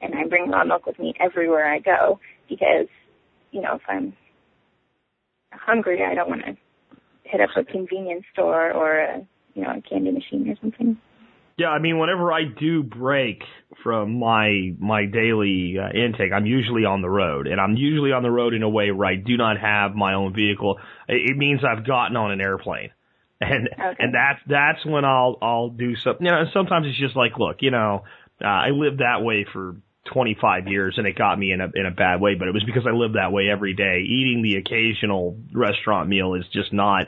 [0.00, 2.88] and I bring raw milk with me everywhere I go because,
[3.50, 4.14] you know, if I'm
[5.52, 6.56] hungry, I don't want to
[7.24, 10.96] hit up a convenience store or a, you know, a candy machine or something.
[11.58, 13.42] Yeah, I mean, whenever I do break
[13.86, 18.24] from my my daily uh, intake, I'm usually on the road, and I'm usually on
[18.24, 20.80] the road in a way where I do not have my own vehicle.
[21.06, 22.90] It, it means I've gotten on an airplane,
[23.40, 23.94] and Okay.
[24.00, 26.26] and that's that's when I'll I'll do something.
[26.26, 28.02] You know, sometimes it's just like, look, you know,
[28.42, 29.76] uh, I lived that way for
[30.12, 32.64] 25 years, and it got me in a in a bad way, but it was
[32.64, 34.00] because I lived that way every day.
[34.00, 37.06] Eating the occasional restaurant meal is just not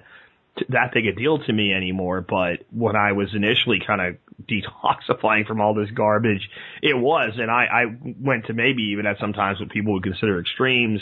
[0.68, 2.20] that big a deal to me anymore.
[2.20, 4.16] But when I was initially kind of
[4.46, 6.48] detoxifying from all this garbage,
[6.82, 7.84] it was, and I, I
[8.20, 11.00] went to maybe even at sometimes what people would consider extremes,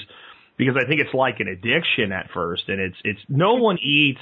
[0.56, 4.20] because I think it's like an addiction at first, and it's it's no one eats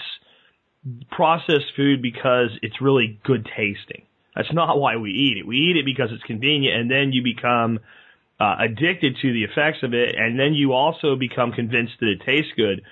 [1.10, 4.04] processed food because it's really good tasting.
[4.36, 5.46] That's not why we eat it.
[5.46, 7.78] We eat it because it's convenient, and then you become
[8.40, 12.22] uh, addicted to the effects of it, and then you also become convinced that it
[12.26, 12.82] tastes good.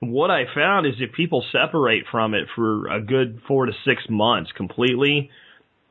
[0.00, 4.02] What I found is if people separate from it for a good four to six
[4.10, 5.30] months completely,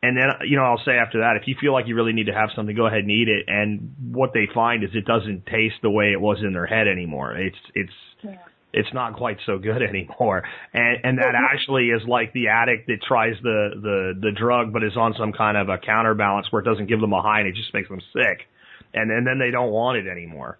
[0.04, 2.28] and then you know I'll say after that, if you feel like you really need
[2.28, 3.46] to have something, go ahead and eat it.
[3.48, 6.88] And what they find is it doesn't taste the way it was in their head
[6.88, 7.36] anymore.
[7.38, 8.36] It's it's Yeah.
[8.74, 10.44] it's not quite so good anymore.
[10.74, 14.84] And and that actually is like the addict that tries the the the drug but
[14.84, 17.48] is on some kind of a counterbalance where it doesn't give them a high and
[17.48, 18.48] it just makes them sick.
[18.94, 20.60] And and then they don't want it anymore.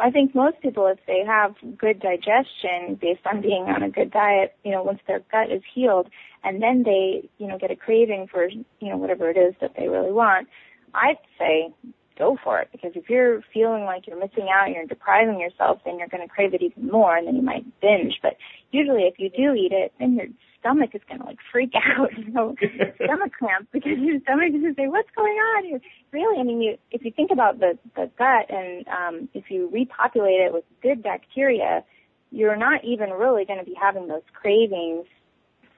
[0.00, 4.10] I think most people, if they have good digestion based on being on a good
[4.10, 6.08] diet, you know, once their gut is healed,
[6.42, 9.72] and then they, you know, get a craving for, you know, whatever it is that
[9.78, 10.48] they really want,
[10.94, 11.72] I'd say
[12.20, 15.98] go for it because if you're feeling like you're missing out, you're depriving yourself, then
[15.98, 18.20] you're going to crave it even more, and then you might binge.
[18.22, 18.36] But
[18.70, 20.26] usually, if you do eat it, then your
[20.60, 22.54] stomach is going to like freak out, you know,
[23.04, 25.80] stomach cramps because your stomach is going to say, "What's going on?" You
[26.12, 29.70] really, I mean, you if you think about the the gut and um, if you
[29.72, 31.82] repopulate it with good bacteria,
[32.30, 35.06] you're not even really going to be having those cravings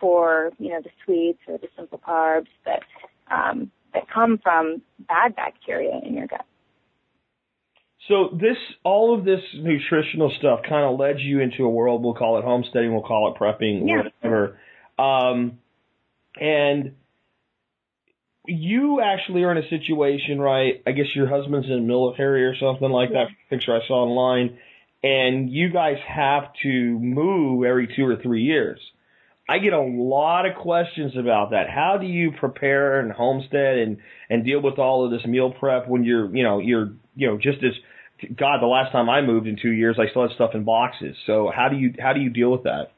[0.01, 2.83] for you know the sweets or the simple carbs that
[3.31, 6.45] um, that come from bad bacteria in your gut.
[8.09, 12.03] So this, all of this nutritional stuff kind of led you into a world.
[12.03, 12.93] We'll call it homesteading.
[12.93, 14.11] We'll call it prepping, Yeah.
[14.21, 14.59] whatever.
[14.99, 15.59] Um,
[16.41, 16.97] and
[18.47, 20.83] you actually are in a situation, right?
[20.85, 23.29] I guess your husband's in the military or something like that.
[23.51, 24.59] Picture I saw online,
[25.05, 28.81] and you guys have to move every two or three years.
[29.49, 31.69] I get a lot of questions about that.
[31.69, 33.99] How do you prepare and homestead and
[34.31, 37.37] and deal with all of this meal prep when you're you know you're you know
[37.37, 37.73] just as
[38.37, 41.17] God the last time I moved in two years I still had stuff in boxes.
[41.27, 42.93] So how do you how do you deal with that?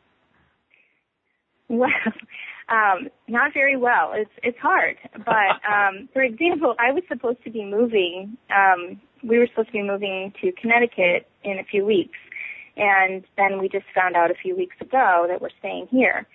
[1.68, 1.88] Well,
[2.68, 4.12] um, not very well.
[4.14, 4.96] It's it's hard.
[5.16, 5.24] But
[5.68, 8.36] um, for example, I was supposed to be moving.
[8.54, 12.18] Um, we were supposed to be moving to Connecticut in a few weeks,
[12.76, 16.26] and then we just found out a few weeks ago that we're staying here.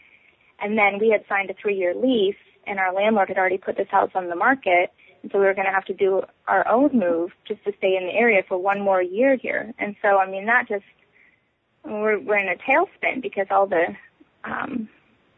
[0.62, 2.36] And then we had signed a three-year lease,
[2.68, 4.92] and our landlord had already put this house on the market,
[5.22, 7.98] and so we were going to have to do our own move just to stay
[7.98, 9.74] in the area for one more year here.
[9.80, 10.86] And so, I mean, that just
[11.84, 13.96] we're we're in a tailspin because all the
[14.44, 14.90] um,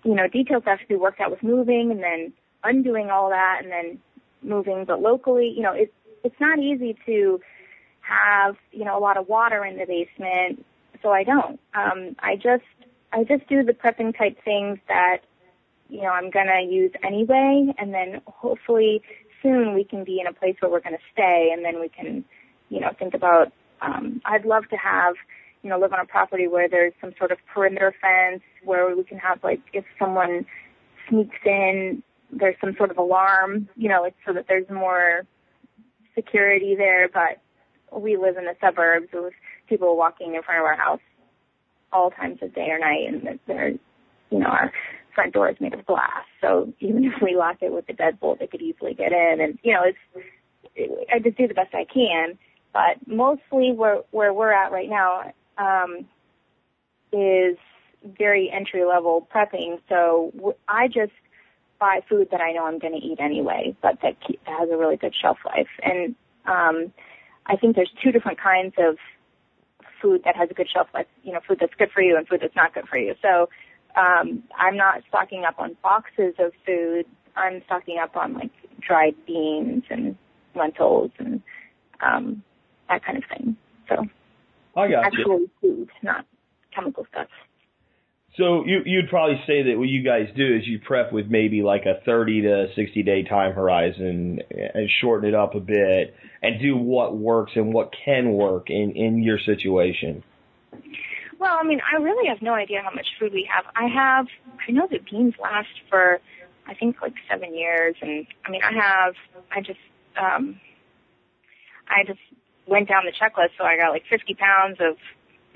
[0.03, 3.59] you know, details have to be worked out with moving and then undoing all that
[3.61, 3.99] and then
[4.43, 7.39] moving, but locally, you know, it's, it's not easy to
[8.01, 10.65] have, you know, a lot of water in the basement.
[11.01, 11.59] So I don't.
[11.73, 12.63] Um, I just,
[13.13, 15.19] I just do the prepping type things that,
[15.89, 17.73] you know, I'm going to use anyway.
[17.77, 19.01] And then hopefully
[19.41, 21.89] soon we can be in a place where we're going to stay and then we
[21.89, 22.23] can,
[22.69, 25.15] you know, think about, um, I'd love to have,
[25.63, 29.03] you know, live on a property where there's some sort of perimeter fence where we
[29.03, 30.45] can have like if someone
[31.09, 35.23] sneaks in, there's some sort of alarm, you know, like so that there's more
[36.15, 37.09] security there.
[37.09, 37.41] But
[37.91, 39.33] we live in the suburbs with
[39.67, 41.01] people walking in front of our house
[41.93, 43.71] all times of day or night, and they're,
[44.29, 44.71] you know, our
[45.13, 46.25] front door is made of glass.
[46.39, 49.39] So even if we lock it with a deadbolt, they could easily get in.
[49.41, 52.37] And you know, it's I just do the best I can.
[52.73, 56.05] But mostly where where we're at right now um,
[57.11, 57.57] is
[58.17, 59.79] very entry level prepping.
[59.89, 61.11] So I just
[61.79, 64.69] buy food that I know I'm going to eat anyway, but that, ke- that has
[64.71, 65.67] a really good shelf life.
[65.83, 66.93] And um,
[67.47, 68.97] I think there's two different kinds of
[70.01, 71.07] food that has a good shelf life.
[71.23, 73.15] You know, food that's good for you and food that's not good for you.
[73.21, 73.49] So
[73.95, 77.05] um, I'm not stocking up on boxes of food.
[77.35, 80.15] I'm stocking up on like dried beans and
[80.55, 81.41] lentils and
[82.01, 82.43] um,
[82.89, 83.55] that kind of thing.
[83.87, 84.05] So
[84.75, 85.19] I got you.
[85.21, 86.25] actually food, not
[86.73, 87.27] chemical stuff.
[88.37, 91.63] So you you'd probably say that what you guys do is you prep with maybe
[91.63, 96.59] like a 30 to 60 day time horizon and shorten it up a bit and
[96.61, 100.23] do what works and what can work in in your situation.
[101.41, 103.65] Well, I mean, I really have no idea how much food we have.
[103.75, 104.27] I have,
[104.67, 106.19] I know that beans last for,
[106.67, 109.15] I think like seven years, and I mean, I have,
[109.51, 109.79] I just,
[110.21, 110.61] um,
[111.89, 112.19] I just
[112.67, 114.97] went down the checklist, so I got like 50 pounds of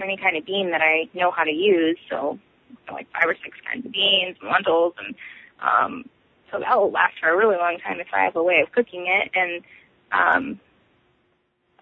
[0.01, 1.99] any kind of bean that I know how to use.
[2.09, 2.39] So
[2.91, 5.15] like five or six kinds of beans and lentils and
[5.61, 6.05] um
[6.51, 8.71] so that will last for a really long time if I have a way of
[8.71, 9.31] cooking it.
[9.33, 9.63] And
[10.11, 10.59] um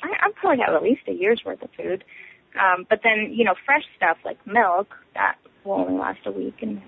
[0.02, 2.04] I, I probably have at least a year's worth of food.
[2.60, 6.56] Um but then, you know, fresh stuff like milk, that will only last a week.
[6.62, 6.82] And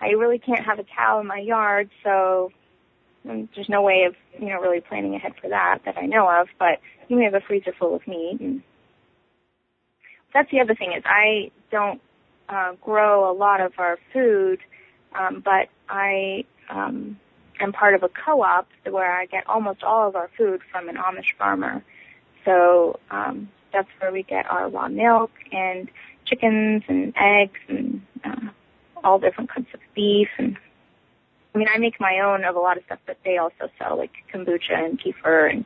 [0.00, 2.52] I really can't have a cow in my yard, so
[3.28, 6.28] um, there's no way of, you know, really planning ahead for that that I know
[6.28, 8.62] of, but you may have a freezer full of meat and
[10.32, 12.00] that's the other thing is I don't
[12.48, 14.60] uh, grow a lot of our food,
[15.18, 17.18] um, but I um,
[17.60, 20.96] am part of a co-op where I get almost all of our food from an
[20.96, 21.84] Amish farmer.
[22.44, 25.88] So um, that's where we get our raw milk and
[26.24, 28.48] chickens and eggs and uh,
[29.02, 30.56] all different kinds of beef and
[31.54, 33.96] I mean I make my own of a lot of stuff, but they also sell
[33.96, 35.64] like kombucha and kefir and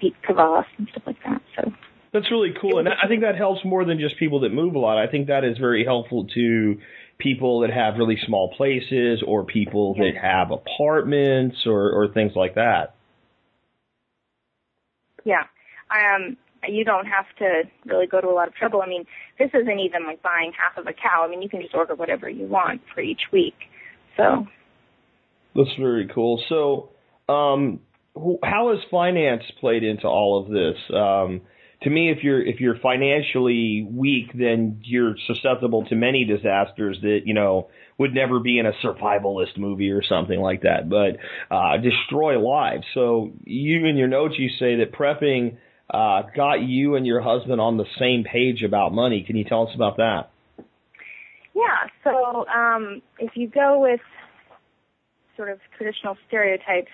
[0.00, 1.42] beet kvass and stuff like that.
[1.56, 1.72] So
[2.12, 4.78] that's really cool, and I think that helps more than just people that move a
[4.78, 4.98] lot.
[4.98, 6.76] I think that is very helpful to
[7.18, 12.56] people that have really small places or people that have apartments or, or things like
[12.56, 12.94] that.
[15.24, 15.44] Yeah.
[15.90, 16.36] Um,
[16.68, 18.82] you don't have to really go to a lot of trouble.
[18.82, 19.04] I mean,
[19.38, 21.24] this isn't even like buying half of a cow.
[21.24, 23.54] I mean, you can just order whatever you want for each week.
[24.16, 24.46] So.
[25.54, 26.42] That's very cool.
[26.48, 26.90] So,
[27.32, 27.80] um,
[28.42, 30.76] how has finance played into all of this?
[30.94, 31.42] Um,
[31.84, 37.20] to me, if you're if you're financially weak, then you're susceptible to many disasters that
[37.24, 37.68] you know
[37.98, 41.16] would never be in a survivalist movie or something like that, but
[41.54, 42.84] uh, destroy lives.
[42.94, 45.56] So you in your notes you say that prepping
[45.90, 49.24] uh, got you and your husband on the same page about money.
[49.26, 50.30] Can you tell us about that?
[51.54, 51.88] Yeah.
[52.02, 54.00] So um, if you go with
[55.36, 56.90] sort of traditional stereotypes,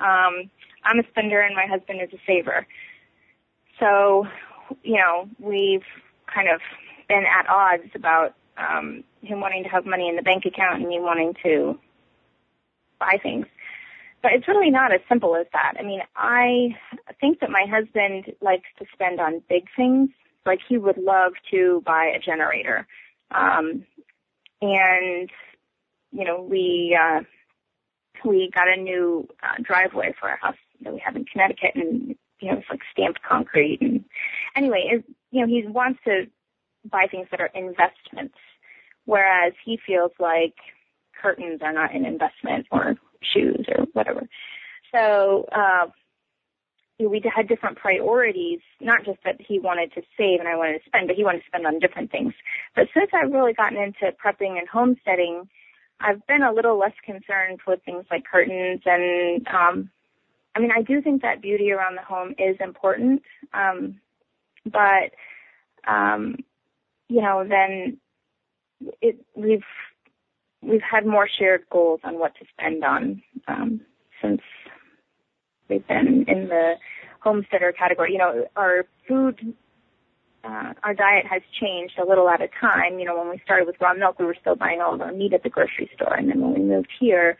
[0.00, 0.50] um,
[0.84, 2.66] I'm a spender and my husband is a saver.
[3.80, 4.26] So,
[4.82, 5.84] you know, we've
[6.32, 6.60] kind of
[7.08, 10.88] been at odds about um, him wanting to have money in the bank account and
[10.88, 11.78] me wanting to
[12.98, 13.46] buy things.
[14.22, 15.74] But it's really not as simple as that.
[15.78, 16.76] I mean, I
[17.20, 20.10] think that my husband likes to spend on big things.
[20.44, 22.86] Like he would love to buy a generator.
[23.30, 23.84] Um,
[24.60, 25.30] and,
[26.10, 27.20] you know, we, uh,
[28.24, 32.16] we got a new uh, driveway for our house that we have in Connecticut and
[32.40, 33.78] you know, it's like stamped concrete.
[33.80, 34.04] And
[34.56, 36.26] anyway, it, you know, he wants to
[36.90, 38.36] buy things that are investments,
[39.04, 40.54] whereas he feels like
[41.20, 44.28] curtains are not an investment or shoes or whatever.
[44.92, 45.88] So, uh,
[46.98, 50.84] we had different priorities, not just that he wanted to save and I wanted to
[50.86, 52.34] spend, but he wanted to spend on different things.
[52.74, 55.48] But since I've really gotten into prepping and homesteading,
[56.00, 59.90] I've been a little less concerned with things like curtains and um,
[60.58, 63.22] I mean, I do think that beauty around the home is important,
[63.54, 64.00] um,
[64.64, 65.12] but
[65.86, 66.34] um,
[67.08, 67.98] you know, then
[69.00, 69.62] it we've
[70.60, 73.80] we've had more shared goals on what to spend on um,
[74.20, 74.40] since
[75.68, 76.72] we've been in the
[77.20, 78.12] homesteader category.
[78.12, 79.54] You know, our food,
[80.42, 82.98] uh, our diet has changed a little at a time.
[82.98, 85.12] You know, when we started with raw milk, we were still buying all of our
[85.12, 87.38] meat at the grocery store, and then when we moved here,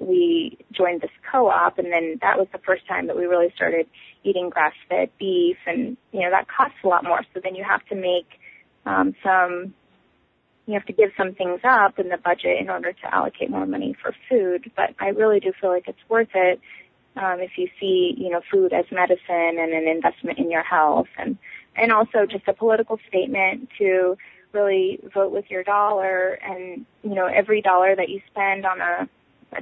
[0.00, 3.86] we joined this co-op and then that was the first time that we really started
[4.24, 7.20] eating grass-fed beef and you know that costs a lot more.
[7.34, 8.26] So then you have to make
[8.86, 9.74] um, some
[10.66, 13.66] you have to give some things up in the budget in order to allocate more
[13.66, 14.70] money for food.
[14.76, 16.60] But I really do feel like it's worth it
[17.16, 21.08] um, if you see you know food as medicine and an investment in your health.
[21.18, 21.36] And
[21.76, 24.16] and also just a political statement to
[24.52, 26.38] really vote with your dollar.
[26.42, 29.08] And you know every dollar that you spend on a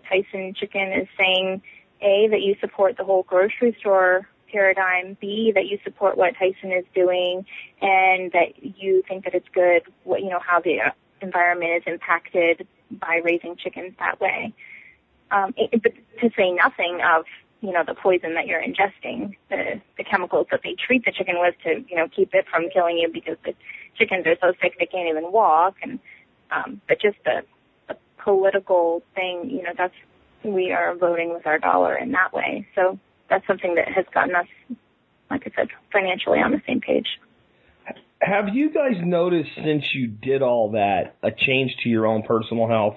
[0.08, 1.62] Tyson chicken is saying
[2.00, 6.72] A, that you support the whole grocery store paradigm, B, that you support what Tyson
[6.72, 7.44] is doing,
[7.80, 10.78] and that you think that it's good, what, you know, how the
[11.20, 14.54] environment is impacted by raising chickens that way.
[15.30, 17.24] Um, it, but to say nothing of,
[17.60, 21.36] you know, the poison that you're ingesting, the, the chemicals that they treat the chicken
[21.38, 23.54] with to, you know, keep it from killing you because the
[23.96, 25.98] chickens are so sick they can't even walk and,
[26.50, 27.42] um, but just the
[28.28, 29.94] political thing, you know, that's
[30.44, 32.66] we are voting with our dollar in that way.
[32.74, 32.98] So
[33.30, 34.46] that's something that has gotten us,
[35.30, 37.06] like I said, financially on the same page.
[38.20, 42.68] have you guys noticed since you did all that a change to your own personal
[42.68, 42.96] health?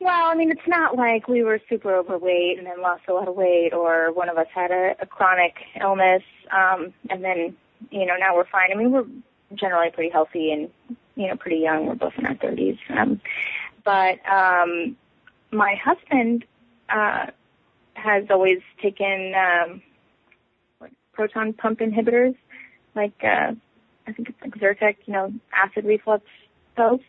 [0.00, 3.28] Well, I mean, it's not like we were super overweight and then lost a lot
[3.28, 7.56] of weight, or one of us had a, a chronic illness, um, and then,
[7.90, 8.70] you know, now we're fine.
[8.72, 9.06] I mean, we're
[9.54, 10.70] generally pretty healthy and,
[11.16, 11.86] you know, pretty young.
[11.86, 12.78] We're both in our 30s.
[12.90, 13.20] Um,
[13.84, 14.96] but um,
[15.50, 16.44] my husband
[16.88, 17.26] uh,
[17.94, 19.82] has always taken um,
[20.80, 22.36] like proton pump inhibitors,
[22.94, 23.52] like uh,
[24.06, 26.24] I think it's like Zyrtec, you know, acid reflux
[26.76, 27.00] pills.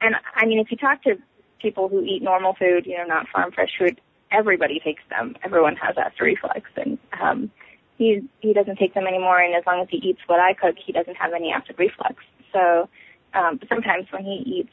[0.00, 1.16] And I mean, if you talk to
[1.60, 5.36] people who eat normal food, you know, not farm fresh food, everybody takes them.
[5.44, 7.50] Everyone has acid reflux, and um,
[7.98, 9.40] he he doesn't take them anymore.
[9.40, 12.16] And as long as he eats what I cook, he doesn't have any acid reflux.
[12.52, 12.88] So
[13.34, 14.72] um, but sometimes when he eats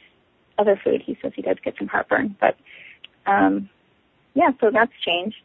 [0.57, 2.35] other food, he says he does get some heartburn.
[2.39, 2.57] But
[3.25, 3.69] um,
[4.33, 5.37] yeah, so that's changed.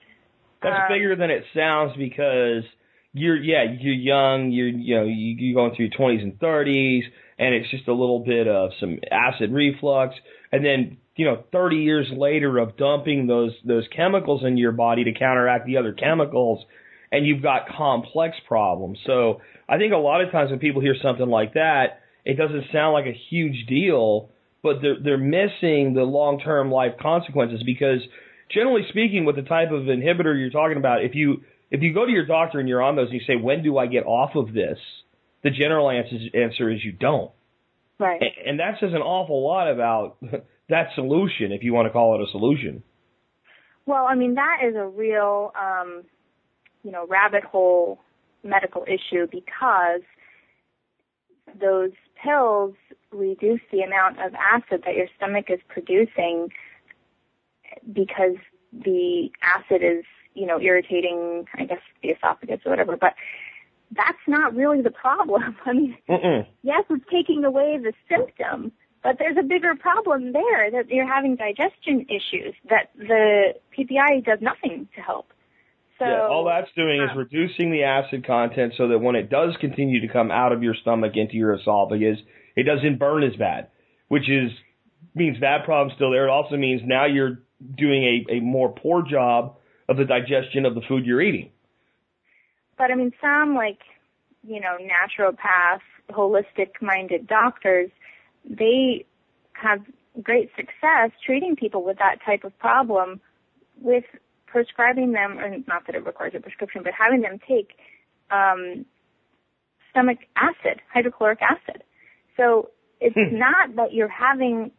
[0.63, 2.65] That's Um, bigger than it sounds because
[3.13, 7.05] you're yeah you're young you're you know you, you're going through your twenties and thirties
[7.39, 10.17] and it's just a little bit of some acid reflux
[10.51, 15.05] and then you know 30 years later of dumping those those chemicals in your body
[15.05, 16.65] to counteract the other chemicals
[17.15, 20.97] and you've got complex problems so i think a lot of times when people hear
[21.03, 24.31] something like that it doesn't sound like a huge deal
[24.63, 28.01] but they're they're missing the long term life consequences because
[28.51, 32.05] generally speaking with the type of inhibitor you're talking about if you if you go
[32.05, 34.35] to your doctor and you're on those and you say when do i get off
[34.35, 34.79] of this
[35.43, 37.31] the general answer answer is you don't
[37.99, 38.21] Right.
[38.21, 40.17] and, and that says an awful lot about
[40.69, 42.83] that solution, if you want to call it a solution.
[43.87, 46.05] Well, I mean, that is a real, um,
[46.85, 47.99] you know, rabbit hole
[48.45, 50.03] medical issue because
[51.61, 51.91] those
[52.23, 52.75] pills
[53.11, 56.49] reduce the amount of acid that your stomach is producing
[57.93, 58.37] because
[58.73, 60.05] the acid is,
[60.35, 62.97] you know, irritating, I guess, the esophagus or whatever.
[62.97, 63.15] But
[63.97, 65.57] that's not really the problem.
[65.67, 66.47] I mean, Mm-mm.
[66.63, 68.73] yes, it's taking away the symptom,
[69.03, 74.39] but there's a bigger problem there that you're having digestion issues that the PPI does
[74.41, 75.34] nothing to help.
[75.99, 79.55] So yeah, all that's doing is reducing the acid content so that when it does
[79.61, 82.19] continue to come out of your stomach into your esophagus,
[82.57, 83.69] it doesn't burn as bad,
[84.09, 84.51] which is
[85.15, 86.27] means that problem's still there.
[86.27, 87.43] It also means now you're
[87.77, 89.57] doing a, a more poor job
[89.89, 91.51] of the digestion of the food you're eating.
[92.77, 93.79] But I mean, some like,
[94.43, 95.81] you know, naturopath,
[96.11, 97.91] holistic minded doctors,
[98.45, 99.07] they
[99.53, 99.81] have
[100.23, 103.21] great success treating people with that type of problem
[103.81, 104.05] with
[104.55, 107.71] prescribing them, or not that it requires a prescription, but having them take
[108.31, 108.87] um,
[109.91, 111.83] stomach acid, hydrochloric acid.
[112.37, 113.37] So it's Hmm.
[113.39, 114.71] not that you're having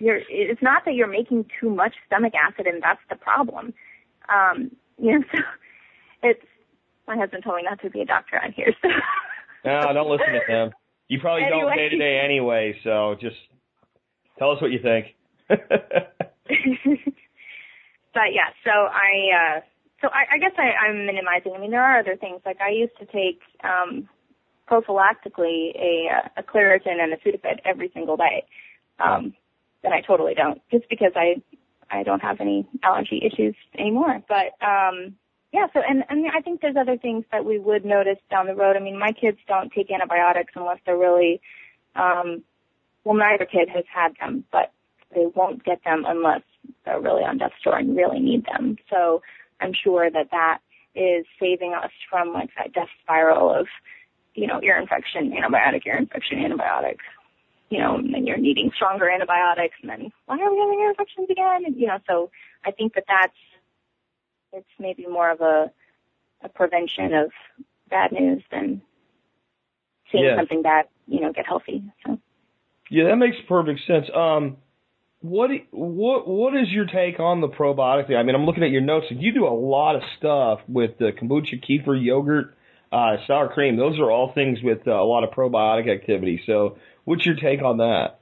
[0.00, 3.74] you're it's not that you're making too much stomach acid and that's the problem.
[4.28, 5.38] Um, you know, so
[6.22, 6.44] it's
[7.06, 8.88] my husband told me not to be a doctor on here, so
[9.64, 10.72] No, don't listen to him.
[11.08, 11.76] You probably don't Anyway.
[11.76, 13.36] day to day anyway, so just
[14.38, 15.14] tell us what you think.
[18.18, 19.60] but yeah, so I uh
[20.02, 21.52] so I, I guess I, I'm minimizing.
[21.54, 22.40] I mean there are other things.
[22.44, 24.08] Like I used to take um
[24.68, 25.92] prophylactically a
[26.36, 28.44] a Claritin and a Sudafed every single day.
[28.98, 29.34] Um
[29.84, 30.60] and I totally don't.
[30.72, 31.40] Just because I
[31.92, 34.20] I don't have any allergy issues anymore.
[34.28, 35.14] But um
[35.52, 38.54] yeah, so and, and I think there's other things that we would notice down the
[38.56, 38.74] road.
[38.76, 41.40] I mean, my kids don't take antibiotics unless they're really
[41.94, 42.42] um
[43.04, 44.72] well neither kid has had them, but
[45.14, 46.42] they won't get them unless
[46.84, 48.76] they're really on death's door and really need them.
[48.90, 49.22] So
[49.60, 50.58] I'm sure that that
[50.94, 53.66] is saving us from like that death spiral of,
[54.34, 56.96] you know, ear infection, antibiotic, ear infection, antibiotic,
[57.70, 60.90] you know, and then you're needing stronger antibiotics and then why are we having ear
[60.90, 61.64] infections again?
[61.66, 62.30] And, you know, so
[62.64, 63.36] I think that that's,
[64.52, 65.70] it's maybe more of a,
[66.42, 67.30] a prevention of
[67.90, 68.80] bad news than
[70.10, 70.36] seeing Yeah.
[70.36, 71.82] something bad, you know, get healthy.
[72.06, 72.18] So.
[72.90, 74.06] Yeah, that makes perfect sense.
[74.14, 74.56] Um,
[75.20, 78.16] what what what is your take on the probiotic thing?
[78.16, 80.98] I mean, I'm looking at your notes, and you do a lot of stuff with
[80.98, 82.54] the kombucha, kefir, yogurt,
[82.92, 83.76] uh, sour cream.
[83.76, 86.42] Those are all things with uh, a lot of probiotic activity.
[86.46, 88.20] So, what's your take on that?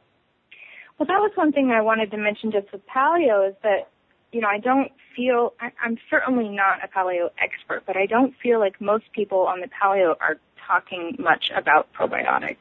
[0.99, 3.91] Well, that was one thing I wanted to mention just with paleo is that,
[4.33, 8.35] you know, I don't feel, I, I'm certainly not a paleo expert, but I don't
[8.43, 12.57] feel like most people on the paleo are talking much about probiotics.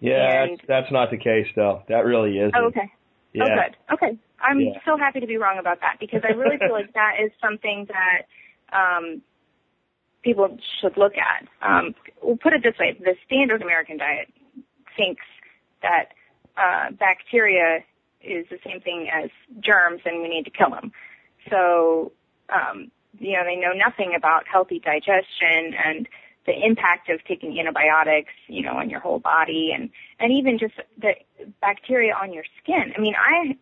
[0.00, 1.82] Yeah, And- that's, that's not the case, though.
[1.88, 2.54] That really isn't.
[2.54, 2.92] Oh, okay.
[3.32, 3.44] Yeah.
[3.44, 3.76] Oh, good.
[3.94, 4.18] Okay.
[4.40, 4.78] I'm Yeah.
[4.84, 7.86] so happy to be wrong about that because I really feel like that is something
[7.88, 8.26] that
[8.76, 9.22] um,
[10.22, 11.48] people should look at.
[11.62, 14.28] Um, we'll put it this way: the standard American diet
[14.96, 15.24] thinks
[15.82, 16.12] that
[16.56, 17.84] uh, bacteria
[18.20, 19.30] is the same thing as
[19.60, 20.92] germs, and we need to kill them.
[21.50, 22.12] So,
[22.48, 26.08] um, you know, they know nothing about healthy digestion and
[26.46, 30.74] the impact of taking antibiotics, you know, on your whole body and, and even just
[31.00, 31.12] the
[31.60, 32.92] bacteria on your skin.
[32.96, 33.56] I mean, I,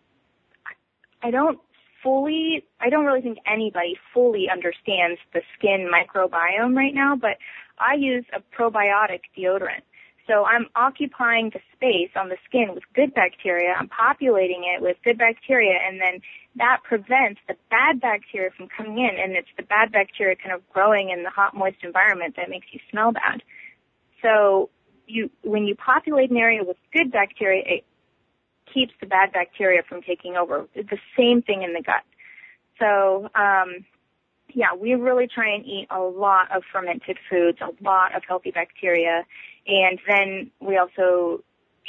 [1.26, 1.58] I don't
[2.02, 7.36] fully, I don't really think anybody fully understands the skin microbiome right now, but
[7.78, 9.82] I use a probiotic deodorant.
[10.30, 13.74] So I'm occupying the space on the skin with good bacteria.
[13.76, 16.20] I'm populating it with good bacteria and then
[16.54, 20.62] that prevents the bad bacteria from coming in and it's the bad bacteria kind of
[20.72, 23.42] growing in the hot, moist environment that makes you smell bad.
[24.22, 24.70] So
[25.08, 27.84] you, when you populate an area with good bacteria, it
[28.72, 30.68] keeps the bad bacteria from taking over.
[30.76, 32.04] It's the same thing in the gut.
[32.78, 33.84] So, um,
[34.54, 38.50] yeah, we really try and eat a lot of fermented foods, a lot of healthy
[38.50, 39.24] bacteria,
[39.66, 41.42] and then we also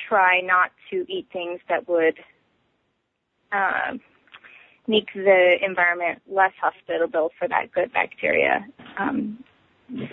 [0.08, 2.20] try not to eat things that would
[3.52, 3.94] uh,
[4.88, 8.66] make the environment less hospitable for that good bacteria.
[8.98, 9.44] Um,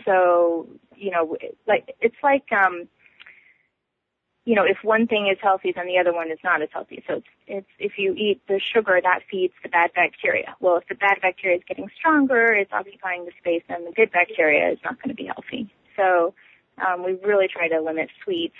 [0.04, 1.36] so, you know,
[1.66, 2.88] like it's like um,
[4.48, 7.04] you know, if one thing is healthy, then the other one is not as healthy.
[7.06, 10.56] So it's, it's if you eat the sugar, that feeds the bad bacteria.
[10.58, 14.10] Well, if the bad bacteria is getting stronger, it's occupying the space, and the good
[14.10, 15.70] bacteria is not going to be healthy.
[15.96, 16.32] So
[16.86, 18.54] um, we really try to limit sweets.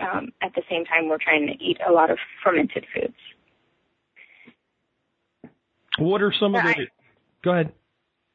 [0.00, 3.14] Um, at the same time, we're trying to eat a lot of fermented foods.
[5.98, 6.68] What are some of the?
[6.68, 6.86] I,
[7.42, 7.72] Go ahead.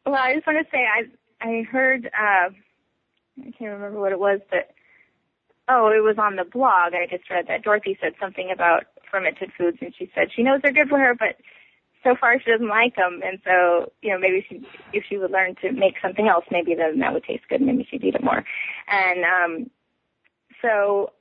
[0.05, 1.03] Well, I just want to say I
[1.41, 4.71] I heard uh, I can't remember what it was, but
[5.67, 6.93] oh, it was on the blog.
[6.93, 10.61] I just read that Dorothy said something about fermented foods, and she said she knows
[10.61, 11.35] they're good for her, but
[12.03, 13.21] so far she doesn't like them.
[13.23, 14.61] And so, you know, maybe she,
[14.93, 17.61] if she would learn to make something else, maybe then that would taste good.
[17.61, 18.43] Maybe she'd eat it more.
[18.87, 19.71] And um,
[20.61, 21.11] so,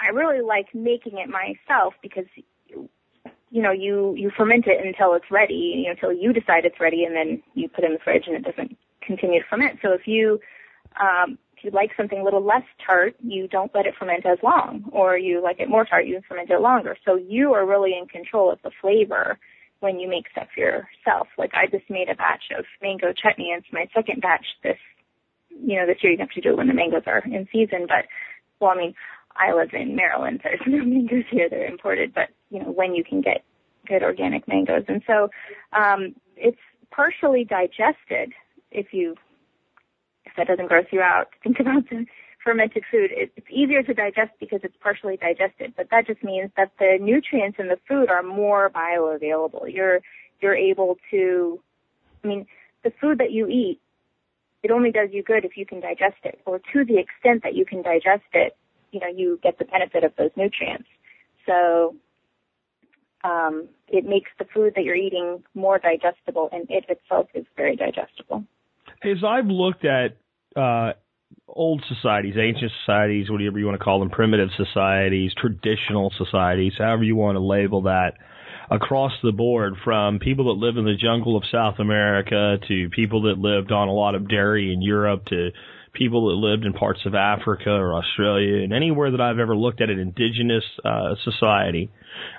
[0.00, 2.24] I really like making it myself because,
[2.68, 6.80] you know, you you ferment it until it's ready, you know, until you decide it's
[6.80, 9.78] ready, and then you put it in the fridge, and it doesn't continue to ferment.
[9.80, 10.40] So if you
[11.00, 14.84] um, you like something a little less tart, you don't let it ferment as long,
[14.90, 16.96] or you like it more tart, you ferment it longer.
[17.04, 19.38] So you are really in control of the flavor
[19.82, 21.28] when you make stuff yourself.
[21.36, 24.78] Like I just made a batch of mango chutney, and it's my second batch this,
[25.50, 26.12] you know, this year.
[26.12, 28.06] You have to do it when the mangoes are in season, but
[28.60, 28.94] well, I mean,
[29.36, 30.40] I live in Maryland.
[30.44, 32.14] There's no mangoes here; they're imported.
[32.14, 33.44] But you know, when you can get
[33.86, 35.28] good organic mangoes, and so
[35.72, 36.60] um, it's
[36.90, 38.32] partially digested
[38.70, 39.16] if you
[40.24, 42.06] if that doesn't gross you out, think about the
[42.44, 43.10] fermented food.
[43.12, 46.98] It, it's easier to digest because it's partially digested, but that just means that the
[47.00, 49.72] nutrients in the food are more bioavailable.
[49.72, 50.00] You're
[50.40, 51.60] you're able to,
[52.24, 52.46] I mean,
[52.82, 53.80] the food that you eat,
[54.64, 57.54] it only does you good if you can digest it, or to the extent that
[57.54, 58.56] you can digest it,
[58.90, 60.88] you know, you get the benefit of those nutrients.
[61.46, 61.94] So
[63.22, 67.76] um, it makes the food that you're eating more digestible, and it itself is very
[67.76, 68.44] digestible
[69.04, 70.16] as I've looked at
[70.56, 70.92] uh,
[71.48, 77.04] old societies, ancient societies, whatever you want to call them, primitive societies, traditional societies, however
[77.04, 78.14] you want to label that,
[78.70, 83.22] across the board, from people that live in the jungle of South America to people
[83.22, 85.50] that lived on a lot of dairy in Europe to
[85.92, 89.82] people that lived in parts of Africa or Australia and anywhere that I've ever looked
[89.82, 91.90] at an indigenous uh, society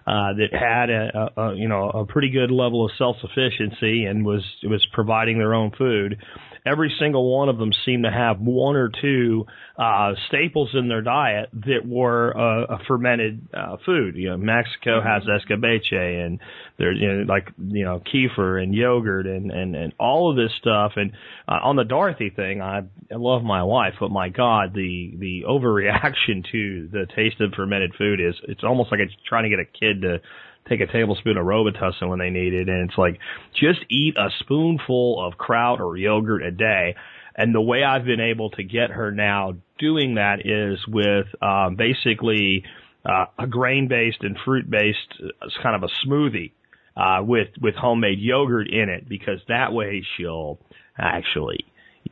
[0.08, 4.06] uh, that had a, a, a you know a pretty good level of self sufficiency
[4.06, 6.18] and was was providing their own food
[6.66, 9.46] every single one of them seemed to have one or two
[9.78, 14.16] uh, staples in their diet that were uh, a fermented uh, food.
[14.16, 15.54] You know, Mexico has mm-hmm.
[15.54, 16.40] escabeche, and
[16.78, 20.52] there's you know, like you know kefir and yogurt and and and all of this
[20.60, 20.94] stuff.
[20.96, 21.12] And
[21.48, 22.80] uh, on the Dorothy thing, I,
[23.12, 27.94] I love my wife, but my God, the the overreaction to the taste of fermented
[27.98, 30.22] food is it's almost like it's trying to get a kid to
[30.70, 32.70] take a tablespoon of Robitussin when they need it.
[32.70, 33.20] And it's like,
[33.54, 36.96] just eat a spoonful of kraut or yogurt a day.
[37.36, 41.76] And the way I've been able to get her now doing that is with um,
[41.76, 42.64] basically
[43.06, 46.52] uh, a grain-based and fruit-based uh, kind of a smoothie
[46.96, 50.60] uh, with with homemade yogurt in it, because that way she'll
[50.98, 51.66] actually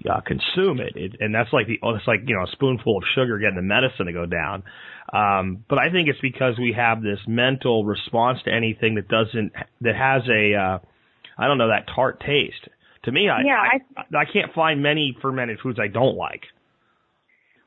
[0.10, 0.96] uh, consume it.
[0.96, 1.16] it.
[1.20, 3.62] And that's like the oh, it's like you know a spoonful of sugar getting the
[3.62, 4.64] medicine to go down.
[5.12, 9.52] Um, but I think it's because we have this mental response to anything that doesn't
[9.82, 10.80] that has a uh,
[11.38, 12.68] I don't know that tart taste.
[13.06, 16.44] To me, I, yeah, I, I I can't find many fermented foods I don't like.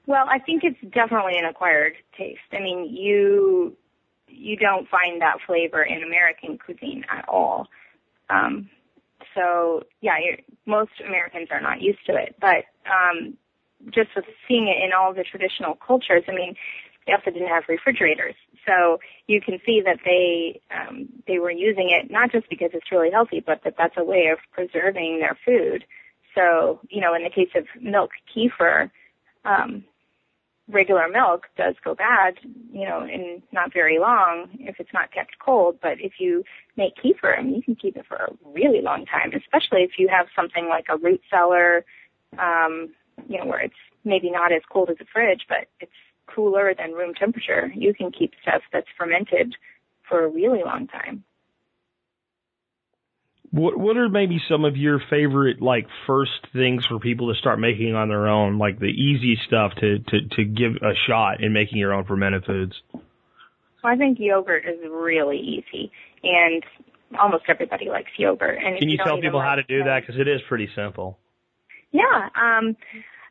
[0.06, 2.40] Well, I think it's definitely an acquired taste.
[2.52, 3.76] I mean, you
[4.28, 7.68] you don't find that flavor in American cuisine at all.
[8.30, 8.68] Um,
[9.34, 10.16] so yeah,
[10.66, 12.36] most Americans are not used to it.
[12.40, 13.36] But um,
[13.90, 16.54] just with seeing it in all the traditional cultures, I mean,
[17.06, 18.34] they also didn't have refrigerators,
[18.66, 22.90] so you can see that they um, they were using it not just because it's
[22.90, 25.84] really healthy, but that that's a way of preserving their food.
[26.34, 28.90] So, you know, in the case of milk kefir,
[29.44, 29.84] um,
[30.68, 32.34] regular milk does go bad,
[32.72, 35.78] you know, in not very long if it's not kept cold.
[35.82, 36.44] But if you
[36.76, 39.92] make kefir, I mean, you can keep it for a really long time, especially if
[39.98, 41.84] you have something like a root cellar,
[42.38, 42.94] um,
[43.28, 45.92] you know, where it's maybe not as cold as a fridge, but it's
[46.26, 47.70] cooler than room temperature.
[47.74, 49.54] You can keep stuff that's fermented
[50.08, 51.24] for a really long time.
[53.54, 57.60] What what are maybe some of your favorite like first things for people to start
[57.60, 61.52] making on their own, like the easy stuff to to to give a shot in
[61.52, 62.72] making your own fermented foods?
[62.92, 65.92] Well, I think yogurt is really easy,
[66.24, 66.64] and
[67.16, 68.58] almost everybody likes yogurt.
[68.58, 70.00] And Can you, you tell people like how to do that?
[70.00, 71.16] Because it is pretty simple.
[71.92, 72.30] Yeah.
[72.34, 72.76] Um,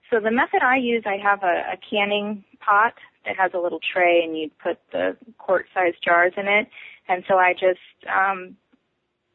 [0.10, 2.94] so the method I use, I have a, a canning pot
[3.26, 6.70] that has a little tray, and you put the quart-sized jars in it.
[7.10, 8.56] And so I just um,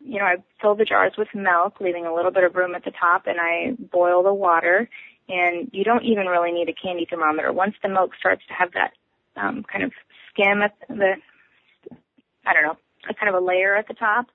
[0.01, 2.85] you know, I fill the jars with milk, leaving a little bit of room at
[2.85, 4.89] the top, and I boil the water.
[5.29, 7.53] And you don't even really need a candy thermometer.
[7.53, 8.93] Once the milk starts to have that
[9.37, 9.93] um, kind of
[10.31, 11.15] skim at the,
[12.47, 12.79] I don't know,
[13.09, 14.27] a kind of a layer at the top,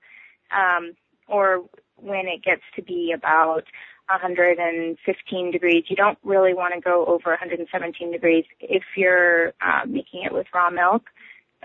[0.52, 0.94] um,
[1.26, 1.64] or
[1.96, 3.64] when it gets to be about
[4.08, 5.84] 115 degrees.
[5.88, 10.46] You don't really want to go over 117 degrees if you're uh, making it with
[10.52, 11.04] raw milk.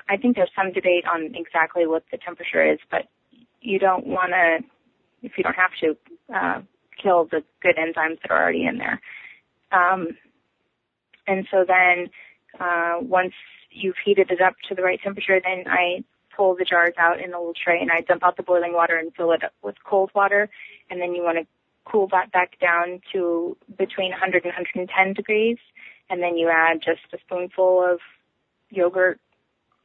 [0.07, 3.07] I think there's some debate on exactly what the temperature is, but
[3.61, 4.59] you don't want to,
[5.21, 5.97] if you don't have to,
[6.33, 6.61] uh,
[7.01, 9.01] kill the good enzymes that are already in there.
[9.71, 10.09] Um,
[11.27, 12.09] and so then,
[12.59, 13.33] uh, once
[13.71, 16.03] you've heated it up to the right temperature, then I
[16.35, 18.97] pull the jars out in a little tray and I dump out the boiling water
[18.97, 20.49] and fill it up with cold water.
[20.89, 21.45] And then you want to
[21.85, 25.57] cool that back down to between 100 and 110 degrees.
[26.09, 27.99] And then you add just a spoonful of
[28.69, 29.19] yogurt,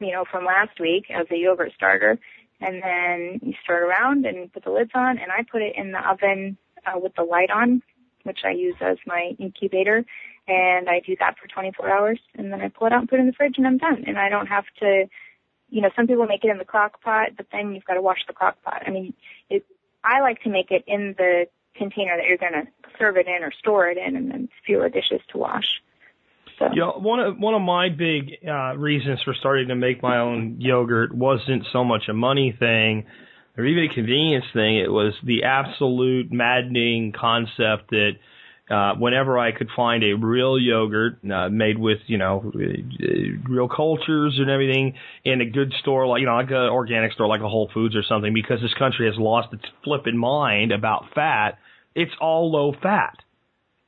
[0.00, 2.18] you know, from last week as a yogurt starter
[2.60, 5.74] and then you stir it around and put the lids on and I put it
[5.76, 7.82] in the oven uh, with the light on,
[8.24, 10.04] which I use as my incubator
[10.46, 13.18] and I do that for 24 hours and then I pull it out and put
[13.18, 15.06] it in the fridge and I'm done and I don't have to
[15.70, 18.02] you know some people make it in the crock pot but then you've got to
[18.02, 18.82] wash the crock pot.
[18.86, 19.14] I mean
[19.50, 19.64] it
[20.04, 23.42] I like to make it in the container that you're going to serve it in
[23.42, 25.82] or store it in and then fewer dishes to wash.
[26.58, 26.66] So.
[26.74, 30.60] Yeah, one of one of my big uh, reasons for starting to make my own
[30.60, 33.06] yogurt wasn't so much a money thing
[33.56, 34.78] or even a convenience thing.
[34.78, 38.12] It was the absolute maddening concept that
[38.70, 42.50] uh, whenever I could find a real yogurt uh, made with you know
[43.48, 44.94] real cultures and everything
[45.24, 47.94] in a good store like you know like an organic store like a Whole Foods
[47.94, 51.58] or something, because this country has lost its flippin' mind about fat.
[51.94, 53.16] It's all low fat.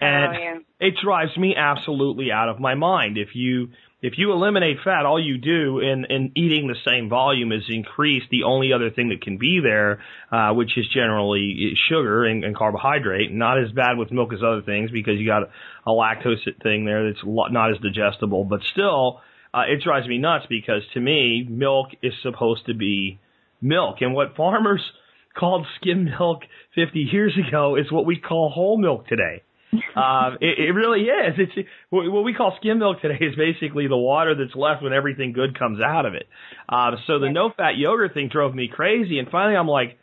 [0.00, 0.58] And oh, yeah.
[0.78, 3.16] It drives me absolutely out of my mind.
[3.16, 3.68] If you
[4.02, 8.22] if you eliminate fat, all you do in, in eating the same volume is increase
[8.30, 12.54] the only other thing that can be there, uh, which is generally sugar and, and
[12.54, 13.32] carbohydrate.
[13.32, 15.44] Not as bad with milk as other things because you got
[15.86, 18.44] a, lactose thing there that's not as digestible.
[18.44, 19.22] But still,
[19.54, 23.18] uh, it drives me nuts because to me, milk is supposed to be
[23.62, 23.96] milk.
[24.02, 24.82] And what farmers
[25.36, 26.42] called skim milk
[26.74, 31.34] 50 years ago is what we call whole milk today um, it, it really is.
[31.38, 35.32] It's what we call skim milk today is basically the water that's left when everything
[35.32, 36.28] good comes out of it.
[36.68, 39.98] Uh, so the no fat yogurt thing drove me crazy, and finally I'm like,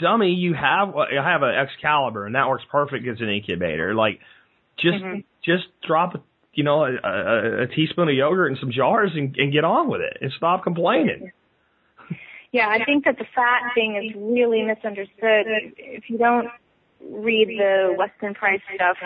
[0.00, 3.94] dummy, you have I have an Excalibur, and that works perfect as an incubator.
[3.94, 4.20] Like,
[4.78, 5.20] just mm-hmm.
[5.44, 9.52] just drop you know a, a, a teaspoon of yogurt in some jars and, and
[9.52, 11.32] get on with it, and stop complaining.
[12.52, 15.46] Yeah, I think that the fat thing is really misunderstood.
[15.78, 16.48] If you don't
[17.10, 18.96] read the Weston Price stuff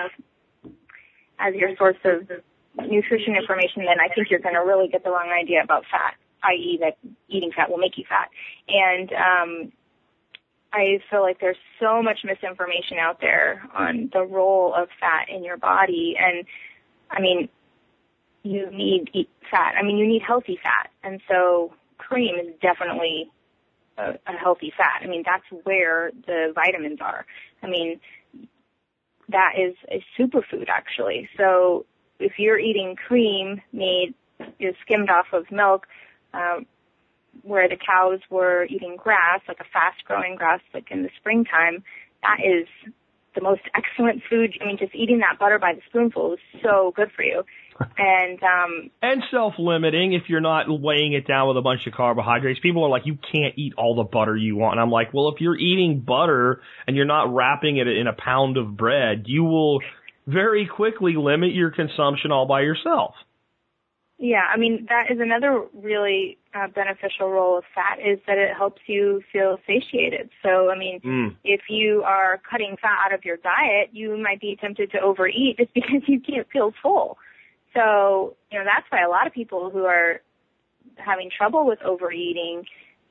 [1.38, 2.28] as your source of
[2.88, 6.14] nutrition information, then I think you're going to really get the wrong idea about fat,
[6.44, 6.78] i.e.
[6.80, 6.96] that
[7.28, 8.28] eating fat will make you fat.
[8.68, 9.72] And um,
[10.72, 15.44] I feel like there's so much misinformation out there on the role of fat in
[15.44, 16.16] your body.
[16.18, 16.44] And
[17.10, 17.48] I mean,
[18.42, 19.10] you need
[19.50, 19.74] fat.
[19.78, 20.90] I mean, you need healthy fat.
[21.02, 23.30] And so cream is definitely
[23.98, 25.02] a, a healthy fat.
[25.02, 27.26] I mean, that's where the vitamins are.
[27.62, 28.00] I mean,
[29.28, 31.28] that is a superfood actually.
[31.36, 31.86] So
[32.18, 34.14] if you're eating cream made,
[34.60, 35.86] is skimmed off of milk,
[36.34, 36.66] um,
[37.42, 41.82] where the cows were eating grass, like a fast growing grass, like in the springtime,
[42.22, 42.66] that is
[43.34, 44.54] the most excellent food.
[44.60, 47.44] I mean, just eating that butter by the spoonful is so good for you.
[47.98, 52.60] And um and self-limiting if you're not weighing it down with a bunch of carbohydrates.
[52.60, 54.74] People are like, you can't eat all the butter you want.
[54.74, 58.12] And I'm like, well, if you're eating butter and you're not wrapping it in a
[58.12, 59.80] pound of bread, you will
[60.26, 63.14] very quickly limit your consumption all by yourself.
[64.18, 68.56] Yeah, I mean that is another really uh, beneficial role of fat is that it
[68.56, 70.30] helps you feel satiated.
[70.42, 71.36] So I mean, Mm.
[71.44, 75.58] if you are cutting fat out of your diet, you might be tempted to overeat
[75.58, 77.18] just because you can't feel full.
[77.76, 80.20] So you know that's why a lot of people who are
[80.96, 82.64] having trouble with overeating,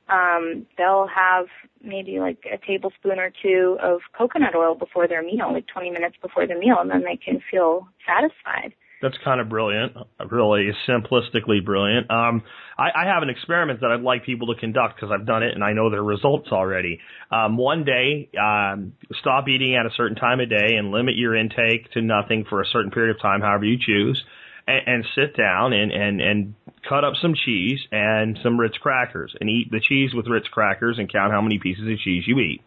[0.08, 1.46] um, they'll have
[1.82, 6.16] maybe like a tablespoon or two of coconut oil before their meal, like 20 minutes
[6.20, 8.74] before the meal, and then they can feel satisfied.
[9.02, 9.92] That's kind of brilliant,
[10.30, 12.10] really simplistically brilliant.
[12.10, 12.42] Um,
[12.78, 15.54] I, I have an experiment that I'd like people to conduct because I've done it
[15.54, 17.00] and I know the results already.
[17.30, 21.36] Um, one day, um, stop eating at a certain time of day and limit your
[21.36, 24.24] intake to nothing for a certain period of time, however you choose,
[24.66, 26.54] and, and sit down and, and, and
[26.88, 30.98] cut up some cheese and some Ritz crackers and eat the cheese with Ritz crackers
[30.98, 32.62] and count how many pieces of cheese you eat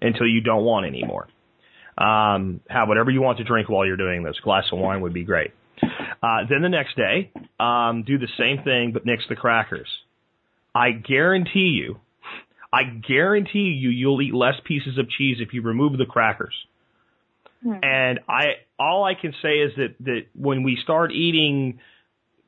[0.00, 1.26] until you don't want any more.
[1.96, 4.36] Um, have whatever you want to drink while you're doing this.
[4.42, 5.52] Glass of wine would be great.
[6.22, 9.88] Uh, then the next day, um, do the same thing, but mix the crackers.
[10.74, 11.98] I guarantee you,
[12.72, 16.54] I guarantee you, you'll eat less pieces of cheese if you remove the crackers.
[17.62, 17.74] Hmm.
[17.82, 18.44] And I,
[18.78, 21.80] all I can say is that, that when we start eating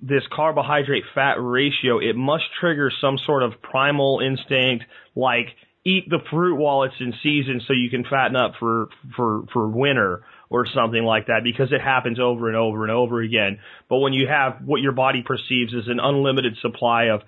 [0.01, 4.85] this carbohydrate fat ratio, it must trigger some sort of primal instinct,
[5.15, 5.49] like
[5.85, 9.69] eat the fruit while it's in season so you can fatten up for, for, for
[9.69, 13.59] winter or something like that because it happens over and over and over again.
[13.89, 17.21] But when you have what your body perceives as an unlimited supply of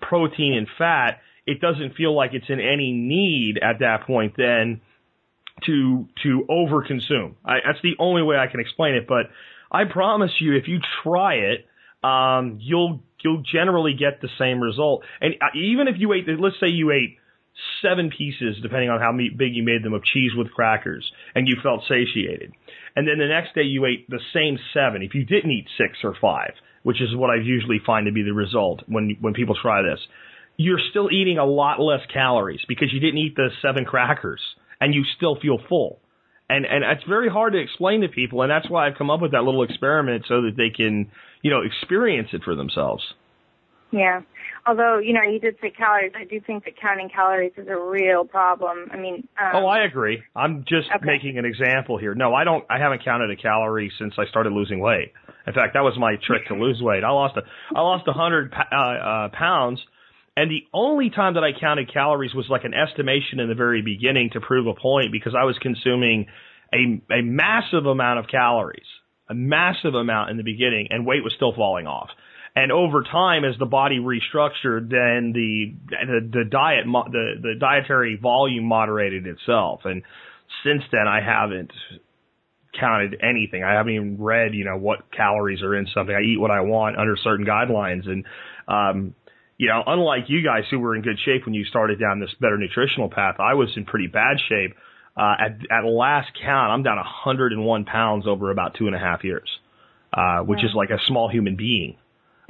[0.00, 4.80] protein and fat, it doesn't feel like it's in any need at that point then
[5.66, 7.34] to to overconsume.
[7.44, 9.06] I, that's the only way I can explain it.
[9.06, 9.26] But
[9.70, 11.66] I promise you, if you try it,
[12.04, 15.04] um, you'll you'll generally get the same result.
[15.20, 17.18] And uh, even if you ate, let's say you ate
[17.82, 21.56] seven pieces, depending on how big you made them, of cheese with crackers, and you
[21.62, 22.52] felt satiated,
[22.96, 25.02] and then the next day you ate the same seven.
[25.02, 26.52] If you didn't eat six or five,
[26.82, 30.00] which is what I usually find to be the result when when people try this,
[30.56, 34.40] you're still eating a lot less calories because you didn't eat the seven crackers
[34.80, 35.98] and you still feel full.
[36.48, 39.20] And and it's very hard to explain to people, and that's why I've come up
[39.20, 41.10] with that little experiment so that they can,
[41.42, 43.04] you know, experience it for themselves.
[43.92, 44.22] Yeah.
[44.66, 46.12] Although, you know, you did say calories.
[46.14, 48.88] I do think that counting calories is a real problem.
[48.92, 50.22] I mean, um, Oh, I agree.
[50.36, 51.04] I'm just Okay.
[51.06, 52.14] making an example here.
[52.14, 52.64] No, I don't.
[52.68, 55.12] I haven't counted a calorie since I started losing weight.
[55.46, 57.02] In fact, that was my trick to lose weight.
[57.04, 57.42] I lost a
[57.74, 59.80] I lost a hundred uh, uh, pounds,
[60.36, 63.82] and the only time that I counted calories was like an estimation in the very
[63.82, 66.26] beginning to prove a point because I was consuming
[66.72, 68.86] a a massive amount of calories,
[69.28, 72.10] a massive amount in the beginning, and weight was still falling off.
[72.54, 78.18] And over time, as the body restructured, then the the, the diet the the dietary
[78.20, 79.80] volume moderated itself.
[79.84, 80.02] And
[80.64, 81.72] since then, I haven't
[82.78, 83.64] counted anything.
[83.64, 86.14] I haven't even read, you know, what calories are in something.
[86.14, 88.08] I eat what I want under certain guidelines.
[88.08, 88.24] And
[88.68, 89.14] um,
[89.60, 92.30] you know, unlike you guys who were in good shape when you started down this
[92.40, 94.74] better nutritional path, I was in pretty bad shape.
[95.14, 99.22] Uh, at at last count, I'm down 101 pounds over about two and a half
[99.22, 99.50] years,
[100.14, 101.98] uh, which is like a small human being.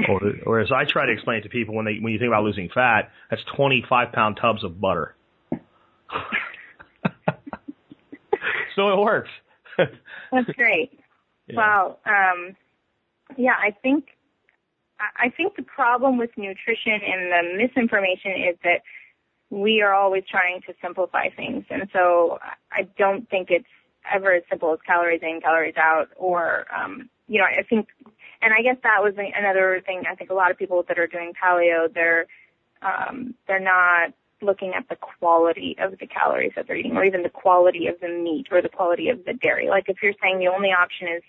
[0.08, 2.28] Or, or as I try to explain it to people when they when you think
[2.28, 5.16] about losing fat, that's 25 pound tubs of butter.
[8.76, 9.30] so it works.
[9.76, 10.92] That's great.
[11.48, 11.56] Yeah.
[11.56, 11.98] Wow.
[12.06, 12.54] Um,
[13.36, 14.04] yeah, I think
[15.16, 18.82] I think the problem with nutrition and the misinformation is that
[19.50, 22.38] we are always trying to simplify things, and so
[22.70, 23.66] I don't think it's
[24.12, 27.88] ever as simple as calories in, calories out, or um, you know, I think,
[28.42, 30.02] and I guess that was another thing.
[30.10, 32.26] I think a lot of people that are doing paleo, they're
[32.82, 37.22] um, they're not looking at the quality of the calories that they're eating, or even
[37.22, 39.68] the quality of the meat or the quality of the dairy.
[39.68, 41.22] Like if you're saying the only option is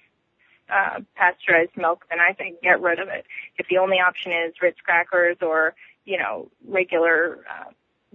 [0.71, 3.25] uh, pasteurized milk, then I think get rid of it.
[3.57, 7.71] If the only option is Ritz crackers or you know regular uh,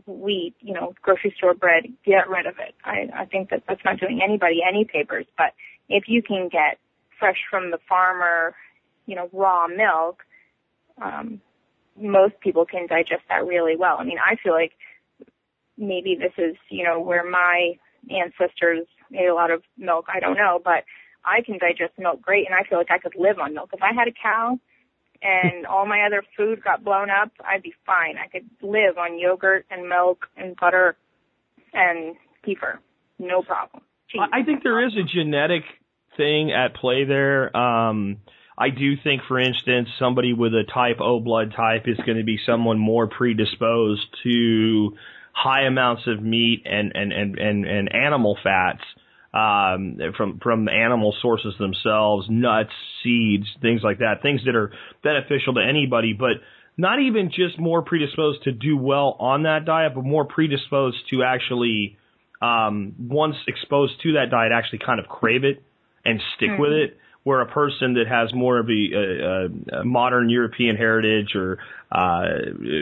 [0.07, 2.75] wheat, you know grocery store bread, get rid of it.
[2.85, 5.27] I, I think that that's not doing anybody any favors.
[5.37, 5.53] But
[5.89, 6.79] if you can get
[7.19, 8.55] fresh from the farmer,
[9.07, 10.23] you know raw milk,
[11.01, 11.41] um,
[11.99, 13.97] most people can digest that really well.
[13.99, 14.73] I mean, I feel like
[15.79, 17.75] maybe this is, you know, where my
[18.11, 20.07] ancestors ate a lot of milk.
[20.13, 20.85] I don't know, but
[21.27, 23.70] I can digest milk great and I feel like I could live on milk.
[23.72, 24.59] If I had a cow
[25.22, 28.16] and all my other food got blown up, I'd be fine.
[28.16, 30.97] I could live on yogurt and milk and butter
[31.72, 32.16] and
[32.47, 32.79] kefir.
[33.18, 33.83] No problem.
[34.09, 34.22] Cheese.
[34.33, 35.62] I think there is a genetic
[36.16, 37.55] thing at play there.
[37.57, 38.18] Um,
[38.59, 42.24] I do think, for instance, somebody with a type O blood type is going to
[42.24, 44.97] be someone more predisposed to
[45.33, 48.83] high amounts of meat and and and and, and animal fats
[49.37, 52.70] um, from from animal sources themselves, nuts,
[53.03, 54.72] seeds, things like that, things that are
[55.03, 56.37] beneficial to anybody, but
[56.78, 61.22] not even just more predisposed to do well on that diet, but more predisposed to
[61.22, 61.99] actually,
[62.41, 65.62] um, once exposed to that diet, actually kind of crave it
[66.05, 66.62] and stick mm-hmm.
[66.62, 66.97] with it.
[67.24, 71.59] Where a person that has more of a, a, a modern European heritage or
[71.91, 72.22] uh,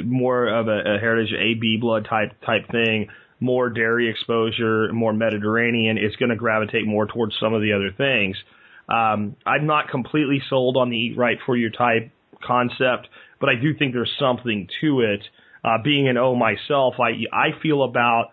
[0.05, 3.09] more of a, a heritage AB blood type type thing,
[3.45, 7.91] more dairy exposure, more Mediterranean, it's going to gravitate more towards some of the other
[7.97, 8.37] things.
[8.89, 12.11] Um, I'm not completely sold on the eat right for your type
[12.43, 13.09] concept
[13.45, 15.21] but I do think there's something to it.
[15.63, 18.31] Uh, being an O myself, I I feel about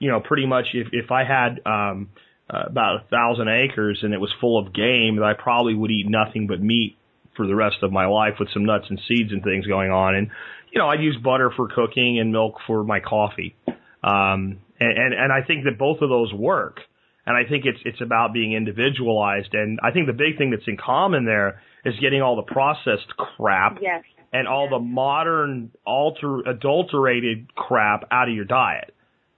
[0.00, 2.10] you know pretty much if if I had um,
[2.48, 6.06] uh, about a thousand acres and it was full of game, I probably would eat
[6.08, 6.96] nothing but meat
[7.36, 10.14] for the rest of my life with some nuts and seeds and things going on.
[10.14, 10.30] And
[10.72, 13.56] you know, I'd use butter for cooking and milk for my coffee.
[14.04, 16.80] Um, and, and I think that both of those work.
[17.26, 19.54] And I think it's it's about being individualized.
[19.54, 23.08] And I think the big thing that's in common there is getting all the processed
[23.16, 24.02] crap yes
[24.34, 28.94] and all the modern alter adulterated crap out of your diet.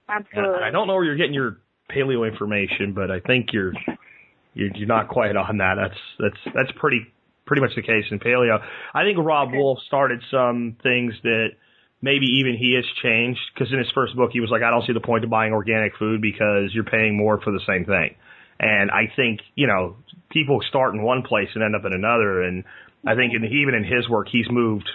[0.09, 0.55] Absolutely.
[0.55, 1.59] And I don't know where you're getting your
[1.89, 3.73] paleo information, but I think you're
[4.53, 5.75] you're, you're not quite on that.
[5.79, 7.05] That's that's that's pretty
[7.45, 8.59] pretty much the case in paleo.
[8.93, 9.57] I think Robb okay.
[9.57, 11.49] Wolf started some things that
[12.01, 14.85] maybe even he has changed because in his first book he was like, I don't
[14.85, 18.15] see the point of buying organic food because you're paying more for the same thing.
[18.59, 19.97] And I think you know
[20.31, 22.63] people start in one place and end up in another, and
[23.05, 24.89] I think in, even in his work, he's moved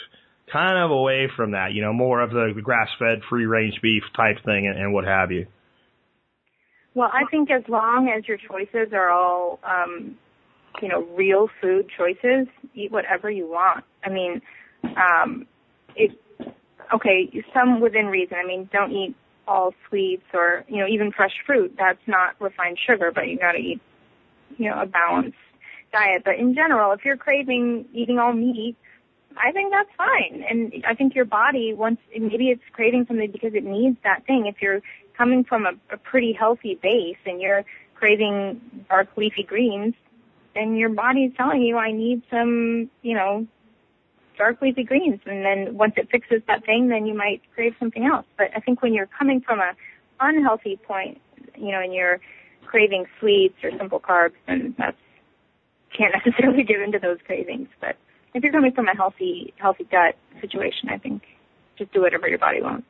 [0.52, 4.66] kind of away from that, you know, more of the grass-fed, free-range beef type thing
[4.66, 5.46] and, and what have you.
[6.94, 10.18] Well, I think as long as your choices are all, um,
[10.82, 13.84] you know, real food choices, eat whatever you want.
[14.04, 14.42] I mean,
[14.84, 15.46] um,
[15.96, 16.10] it,
[16.92, 18.36] okay, some within reason.
[18.42, 19.14] I mean, don't eat
[19.48, 21.74] all sweets or, you know, even fresh fruit.
[21.78, 23.80] That's not refined sugar, but you gotta eat,
[24.56, 25.36] you know, a balanced
[25.92, 26.22] diet.
[26.24, 28.76] But in general, if you're craving eating all meat,
[29.36, 30.44] I think that's fine.
[30.48, 34.46] And I think your body once maybe it's craving something because it needs that thing.
[34.46, 34.82] If you're
[35.16, 37.64] coming from a, a pretty healthy base and you're
[37.94, 39.94] craving dark leafy greens,
[40.54, 43.46] then your body's telling you I need some, you know,
[44.42, 45.20] dark leafy greens.
[45.24, 48.26] And then once it fixes that thing, then you might crave something else.
[48.36, 49.72] But I think when you're coming from a
[50.18, 51.20] unhealthy point,
[51.56, 52.18] you know, and you're
[52.66, 54.96] craving sweets or simple carbs, then that's
[55.96, 57.68] can't necessarily give into those cravings.
[57.80, 57.96] But
[58.34, 61.22] if you're coming from a healthy, healthy gut situation, I think
[61.78, 62.86] just do whatever your body wants.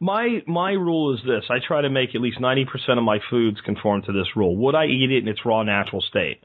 [0.00, 3.18] My my rule is this: I try to make at least ninety percent of my
[3.30, 4.56] foods conform to this rule.
[4.56, 6.42] Would I eat it in its raw, natural state?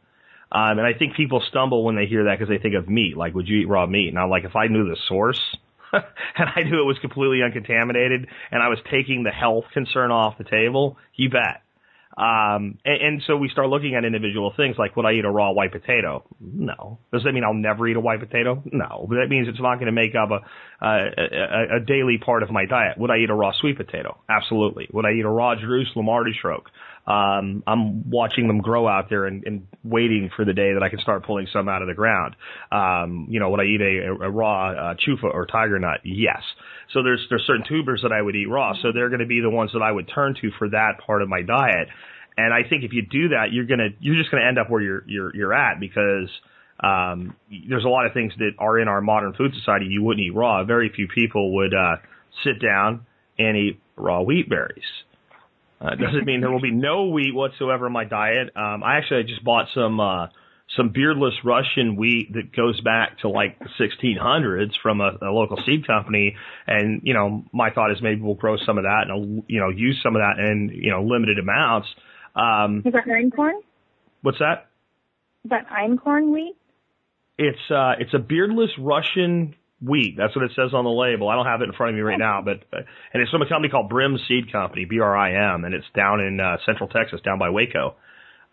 [0.52, 3.16] Um, and I think people stumble when they hear that because they think of meat.
[3.16, 4.14] Like, would you eat raw meat?
[4.14, 5.40] Now, like, if I knew the source
[5.94, 10.38] and I knew it was completely uncontaminated and I was taking the health concern off
[10.38, 11.64] the table, you bet.
[12.18, 15.32] Um, and, and so we start looking at individual things like, would I eat a
[15.32, 16.26] raw white potato?
[16.42, 17.00] No.
[17.14, 18.62] Does that mean I'll never eat a white potato?
[18.66, 19.06] No.
[19.08, 22.52] But that means it's not going to make up a, a, a daily part of
[22.52, 22.98] my diet.
[22.98, 24.18] Would I eat a raw sweet potato?
[24.30, 24.90] Absolutely.
[24.92, 26.70] Would I eat a raw Jerusalem artichoke?
[27.08, 30.90] Um, I'm watching them grow out there and, and waiting for the day that I
[30.90, 32.36] can start pulling some out of the ground.
[32.72, 36.02] Um, you know, would I eat a, a raw uh, chufa or tiger nut?
[36.04, 36.42] Yes.
[36.94, 38.74] So there's there's certain tubers that I would eat raw.
[38.82, 41.22] So they're going to be the ones that I would turn to for that part
[41.22, 41.88] of my diet.
[42.38, 44.82] And I think if you do that, you're gonna you're just gonna end up where
[44.82, 46.30] you're you're you're at because
[46.80, 47.36] um,
[47.70, 50.34] there's a lot of things that are in our modern food society you wouldn't eat
[50.34, 50.64] raw.
[50.64, 51.98] Very few people would uh,
[52.44, 53.06] sit down
[53.38, 54.84] and eat raw wheat berries.
[55.82, 58.50] Uh, doesn't mean there will be no wheat whatsoever in my diet.
[58.56, 60.28] Um, I actually just bought some uh,
[60.78, 65.58] some beardless Russian wheat that goes back to like the 1600s from a, a local
[65.66, 66.36] seed company.
[66.68, 69.70] And, you know, my thought is maybe we'll grow some of that and, you know,
[69.70, 71.88] use some of that in, you know, limited amounts.
[72.36, 73.60] Um, is that einkorn?
[74.22, 74.70] What's that?
[75.44, 76.56] Is that einkorn wheat?
[77.38, 80.16] It's, uh, it's a beardless Russian wheat.
[80.18, 81.30] That's what it says on the label.
[81.30, 82.82] I don't have it in front of me right now, but, uh,
[83.14, 86.58] and it's from a company called Brim Seed Company, B-R-I-M, and it's down in, uh,
[86.66, 87.96] central Texas, down by Waco.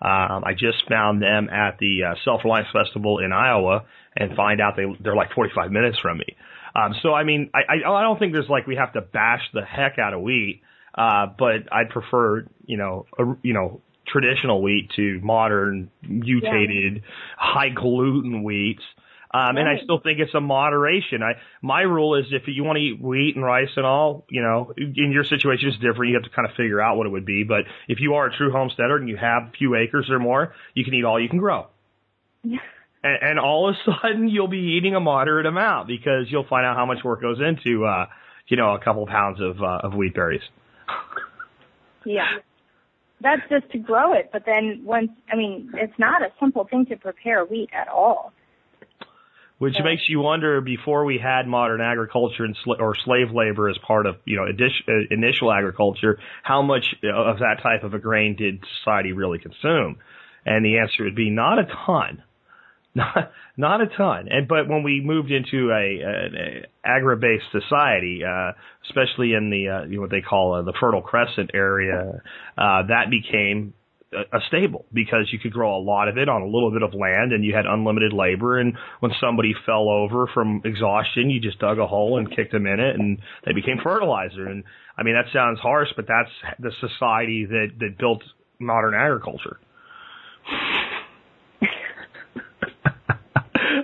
[0.00, 3.84] Um, I just found them at the uh, Self Reliance Festival in Iowa
[4.16, 6.36] and find out they they're like 45 minutes from me.
[6.74, 9.42] Um, so I mean, I, I I don't think there's like we have to bash
[9.52, 10.62] the heck out of wheat,
[10.94, 17.00] uh, but I'd prefer you know a, you know traditional wheat to modern mutated yeah.
[17.36, 18.84] high gluten wheats.
[19.32, 19.58] Um, right.
[19.58, 21.22] and I still think it's a moderation.
[21.22, 24.40] I, my rule is if you want to eat wheat and rice and all, you
[24.40, 26.10] know, in your situation it's different.
[26.10, 27.44] You have to kind of figure out what it would be.
[27.44, 30.54] But if you are a true homesteader and you have a few acres or more,
[30.74, 31.66] you can eat all you can grow.
[32.42, 36.64] And, and all of a sudden you'll be eating a moderate amount because you'll find
[36.64, 38.06] out how much work goes into, uh,
[38.46, 40.40] you know, a couple pounds of, uh, of wheat berries.
[42.06, 42.38] yeah.
[43.20, 44.30] that's just to grow it.
[44.32, 48.32] But then once, I mean, it's not a simple thing to prepare wheat at all.
[49.58, 53.76] Which makes you wonder, before we had modern agriculture and sl- or slave labor as
[53.78, 57.98] part of you know addition, uh, initial agriculture, how much of that type of a
[57.98, 59.98] grain did society really consume?
[60.46, 62.22] And the answer would be not a ton,
[62.94, 64.28] not not a ton.
[64.30, 68.52] And but when we moved into a, a, a agri-based society, uh,
[68.88, 72.22] especially in the uh, you know, what they call uh, the Fertile Crescent area,
[72.56, 73.74] uh, that became
[74.12, 76.94] a, stable because you could grow a lot of it on a little bit of
[76.94, 78.58] land and you had unlimited labor.
[78.58, 82.66] And when somebody fell over from exhaustion you just dug a hole and kicked them
[82.66, 84.46] in it and they became fertilizer.
[84.46, 84.64] And
[84.96, 88.22] I mean that sounds harsh but that's the society that that built
[88.58, 89.58] modern agriculture.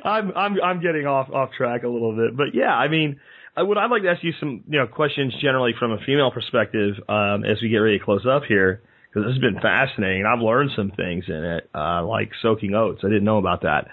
[0.04, 3.20] I'm I'm I'm getting off off track a little bit but yeah I mean
[3.56, 6.30] I would I'd like to ask you some you know questions generally from a female
[6.30, 8.82] perspective um, as we get ready to close up here
[9.14, 10.24] because this has been fascinating.
[10.26, 13.02] I've learned some things in it, uh, like soaking oats.
[13.04, 13.86] I didn't know about that.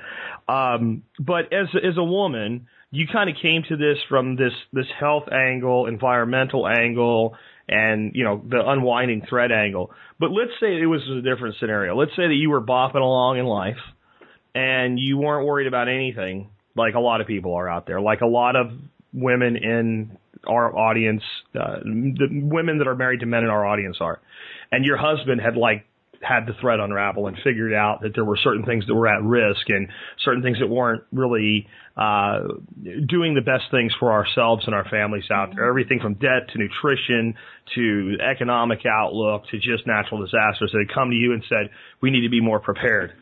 [0.51, 4.87] Um, but as as a woman, you kind of came to this from this this
[4.99, 7.35] health angle, environmental angle,
[7.69, 9.91] and you know the unwinding thread angle.
[10.19, 11.95] But let's say it was a different scenario.
[11.95, 13.79] Let's say that you were bopping along in life,
[14.55, 18.21] and you weren't worried about anything, like a lot of people are out there, like
[18.21, 18.71] a lot of
[19.13, 20.17] women in
[20.47, 21.21] our audience,
[21.53, 24.19] uh, the women that are married to men in our audience are
[24.71, 25.85] and your husband had like
[26.21, 29.21] had the thread unravel and figured out that there were certain things that were at
[29.23, 29.87] risk and
[30.23, 31.67] certain things that weren't really
[31.97, 32.41] uh,
[33.07, 35.67] doing the best things for ourselves and our families out there.
[35.67, 37.33] Everything from debt to nutrition
[37.75, 40.71] to economic outlook to just natural disasters.
[40.73, 41.69] They come to you and said,
[42.01, 43.13] "We need to be more prepared."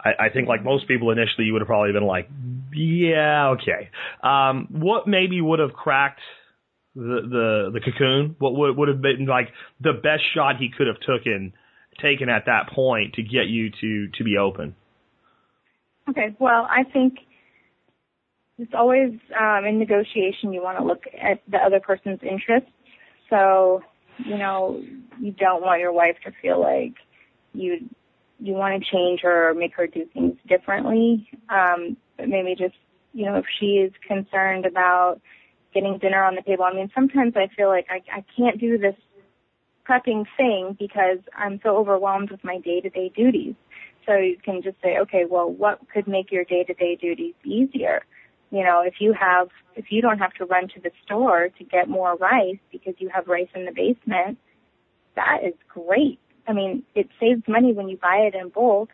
[0.00, 2.28] I, I think, like most people initially, you would have probably been like,
[2.74, 3.90] "Yeah, okay."
[4.22, 6.20] Um, what maybe would have cracked
[6.98, 8.34] the the the cocoon?
[8.38, 9.48] What would would have been like
[9.80, 11.52] the best shot he could have taken
[12.02, 14.74] taken at that point to get you to to be open?
[16.10, 17.18] Okay, well, I think
[18.58, 20.52] it's always um, in negotiation.
[20.52, 22.70] You want to look at the other person's interests.
[23.30, 23.82] So,
[24.18, 24.82] you know,
[25.20, 26.94] you don't want your wife to feel like
[27.52, 27.88] you
[28.40, 31.28] you want to change her or make her do things differently.
[31.48, 32.74] Um, but maybe just
[33.12, 35.20] you know, if she is concerned about
[35.74, 36.64] getting dinner on the table.
[36.64, 38.94] I mean, sometimes I feel like I, I can't do this
[39.88, 43.54] prepping thing because I'm so overwhelmed with my day-to-day duties.
[44.06, 48.04] So you can just say, okay, well, what could make your day-to-day duties easier?
[48.50, 51.64] You know, if you have, if you don't have to run to the store to
[51.64, 54.38] get more rice because you have rice in the basement,
[55.16, 56.18] that is great.
[56.46, 58.90] I mean, it saves money when you buy it in bulk.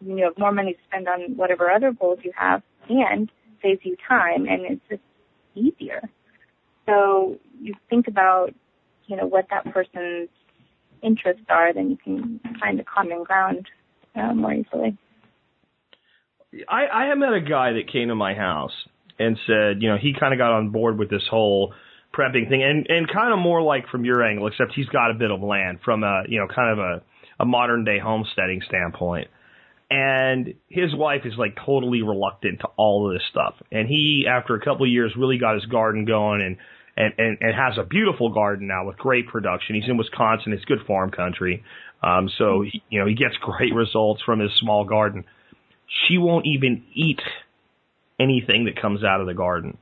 [0.00, 3.30] You have more money to spend on whatever other goals you have and
[3.62, 5.02] saves you time and it's just
[5.54, 6.08] easier.
[6.88, 8.54] So you think about,
[9.06, 10.28] you know, what that person's
[11.02, 13.66] interests are, then you can find a common ground
[14.16, 14.96] uh, more easily.
[16.68, 18.72] I, I met a guy that came to my house
[19.18, 21.74] and said, you know, he kind of got on board with this whole
[22.14, 25.14] prepping thing, and and kind of more like from your angle, except he's got a
[25.14, 27.02] bit of land from a you know kind of a
[27.40, 29.28] a modern day homesteading standpoint.
[29.90, 33.54] And his wife is like totally reluctant to all of this stuff.
[33.72, 36.56] And he, after a couple of years, really got his garden going and
[36.98, 39.76] and, and, and has a beautiful garden now with great production.
[39.76, 40.52] He's in Wisconsin.
[40.52, 41.62] It's good farm country.
[42.02, 45.24] Um, so, he, you know, he gets great results from his small garden.
[45.86, 47.20] She won't even eat
[48.18, 49.78] anything that comes out of the garden.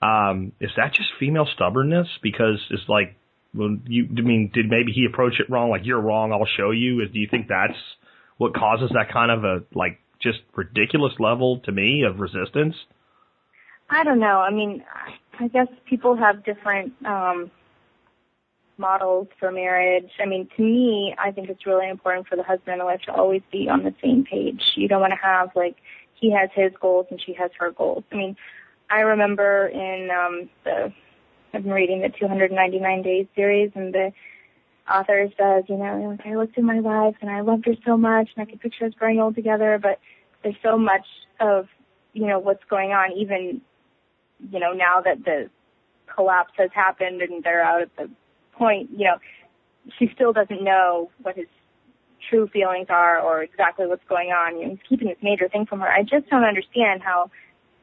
[0.00, 2.08] Um, is that just female stubbornness?
[2.22, 3.14] Because it's like,
[3.54, 5.68] well, you, I mean, did maybe he approach it wrong?
[5.68, 7.06] Like, you're wrong, I'll show you.
[7.06, 7.78] Do you think that's
[8.38, 12.74] what causes that kind of a, like, just ridiculous level to me of resistance?
[13.88, 14.40] I don't know.
[14.40, 14.82] I mean,
[15.38, 17.50] I guess people have different um,
[18.78, 20.10] models for marriage.
[20.20, 23.00] I mean, to me, I think it's really important for the husband and the wife
[23.02, 24.62] to always be on the same page.
[24.76, 25.76] You don't want to have like
[26.14, 28.04] he has his goals and she has her goals.
[28.12, 28.36] I mean,
[28.90, 30.92] I remember in um, the
[31.52, 34.12] I've been reading the 299 Days series, and the
[34.92, 37.96] author says, you know, like I looked at my wife and I loved her so
[37.96, 39.98] much, and I could picture us growing old together, but
[40.42, 41.06] there's so much
[41.40, 41.66] of
[42.12, 43.60] you know what's going on even
[44.50, 45.48] you know now that the
[46.14, 48.08] collapse has happened and they're out at the
[48.52, 49.16] point you know
[49.98, 51.46] she still doesn't know what his
[52.28, 54.58] true feelings are or exactly what's going on.
[54.58, 55.88] You know he's keeping this major thing from her.
[55.88, 57.30] I just don't understand how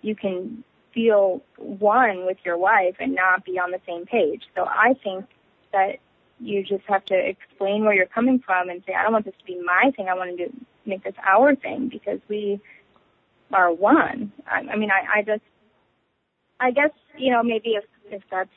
[0.01, 4.43] you can feel one with your wife and not be on the same page.
[4.55, 5.25] So i think
[5.71, 5.97] that
[6.39, 9.33] you just have to explain where you're coming from and say i don't want this
[9.39, 10.07] to be my thing.
[10.09, 10.53] I want to do,
[10.85, 12.59] make this our thing because we
[13.51, 14.31] are one.
[14.47, 15.41] I, I mean, I, I just,
[16.63, 18.49] I guess, you know, maybe if, if that's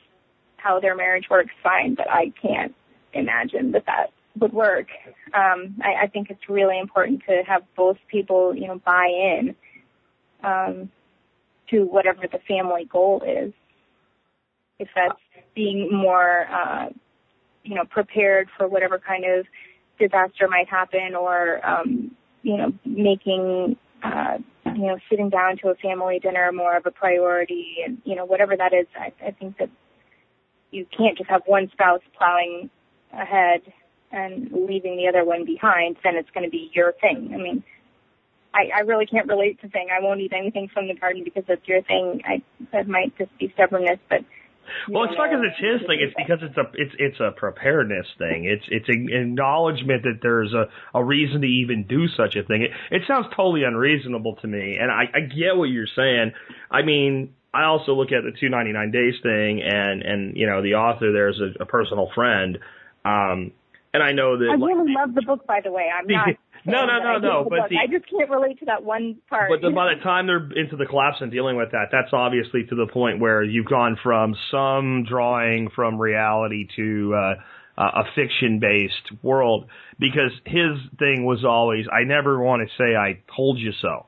[0.55, 2.73] how their marriage works, fine, but I can't
[3.13, 4.87] imagine that that would work.
[5.33, 9.55] Um, I, I think it's really important to have both people, you know, buy in
[10.41, 10.89] um,
[11.69, 13.51] to whatever the family goal is.
[14.79, 15.19] If that's
[15.53, 16.89] being more, uh,
[17.63, 19.45] you know, prepared for whatever kind of
[19.99, 24.37] disaster might happen, or um, you know, making, uh,
[24.77, 28.25] you know, sitting down to a family dinner more of a priority, and you know,
[28.25, 28.85] whatever that is.
[28.95, 29.69] I, I think that
[30.71, 32.69] you can't just have one spouse plowing
[33.13, 33.61] ahead
[34.11, 37.31] and leaving the other one behind, then it's going to be your thing.
[37.33, 37.63] I mean,
[38.53, 41.43] I, I really can't relate to saying I won't eat anything from the garden because
[41.47, 42.21] it's your thing.
[42.25, 44.21] I that might just be stubbornness, but
[44.89, 45.99] well, it's not because it's his thing.
[46.01, 48.45] It's because it's a it's it's a preparedness thing.
[48.45, 52.63] It's it's an acknowledgement that there's a a reason to even do such a thing.
[52.63, 56.31] It it sounds totally unreasonable to me, and I I get what you're saying.
[56.71, 60.75] I mean, I also look at the 299 days thing, and and you know the
[60.75, 62.59] author there's a, a personal friend.
[63.05, 63.51] Um,
[63.93, 64.49] and I know that.
[64.51, 65.89] I really love the book, by the way.
[65.91, 66.29] I'm not.
[66.65, 67.47] No, no, no, no.
[67.49, 69.49] But the, I just can't relate to that one part.
[69.49, 72.63] But the, by the time they're into the collapse and dealing with that, that's obviously
[72.69, 77.33] to the point where you've gone from some drawing from reality to uh,
[77.77, 79.67] a fiction-based world.
[79.99, 84.05] Because his thing was always, I never want to say I told you so.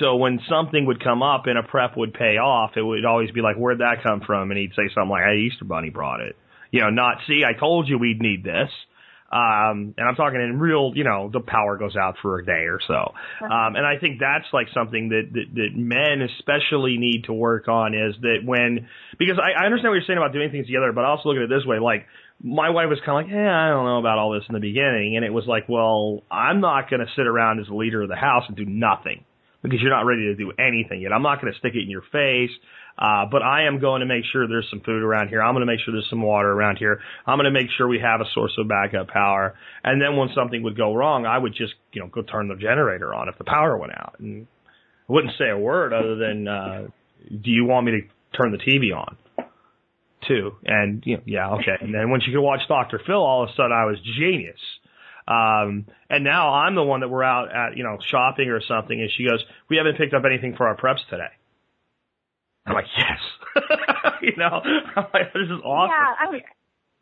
[0.00, 3.30] So when something would come up and a prep would pay off, it would always
[3.30, 4.50] be like, where'd that come from?
[4.50, 6.36] And he'd say something like, hey, Easter Bunny brought it.
[6.70, 8.68] You know, not, see, I told you we'd need this.
[9.30, 12.66] Um, and I'm talking in real, you know, the power goes out for a day
[12.70, 13.12] or so.
[13.42, 17.66] Um, and I think that's like something that, that, that men especially need to work
[17.66, 20.92] on is that when, because I, I understand what you're saying about doing things together,
[20.92, 22.06] but I also look at it this way, like,
[22.42, 24.60] my wife was kind of like, yeah, I don't know about all this in the
[24.60, 25.16] beginning.
[25.16, 28.08] And it was like, well, I'm not going to sit around as the leader of
[28.10, 29.24] the house and do nothing
[29.68, 31.12] because you're not ready to do anything yet.
[31.12, 32.50] I'm not going to stick it in your face.
[32.98, 35.42] Uh, but I am going to make sure there's some food around here.
[35.42, 36.98] I'm going to make sure there's some water around here.
[37.26, 39.54] I'm going to make sure we have a source of backup power.
[39.84, 42.56] And then when something would go wrong, I would just, you know, go turn the
[42.56, 44.16] generator on if the power went out.
[44.18, 44.46] And
[45.08, 46.86] I wouldn't say a word other than, uh,
[47.28, 49.16] do you want me to turn the TV on?
[50.26, 50.52] Too.
[50.64, 51.76] And, you know, yeah, okay.
[51.78, 52.98] And then when she could watch Dr.
[53.06, 54.58] Phil, all of a sudden I was genius.
[55.28, 59.00] Um, and now I'm the one that we're out at, you know, shopping or something.
[59.00, 61.32] And she goes, we haven't picked up anything for our preps today.
[62.66, 63.18] I'm like, yes.
[64.22, 64.60] you know,
[64.96, 65.90] I'm like, this is awesome.
[65.90, 66.42] Yeah, I mean,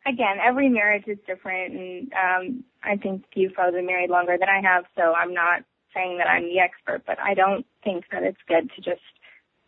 [0.06, 4.48] again, every marriage is different, and um, I think you've probably been married longer than
[4.48, 5.62] I have, so I'm not
[5.94, 9.00] saying that I'm the expert, but I don't think that it's good to just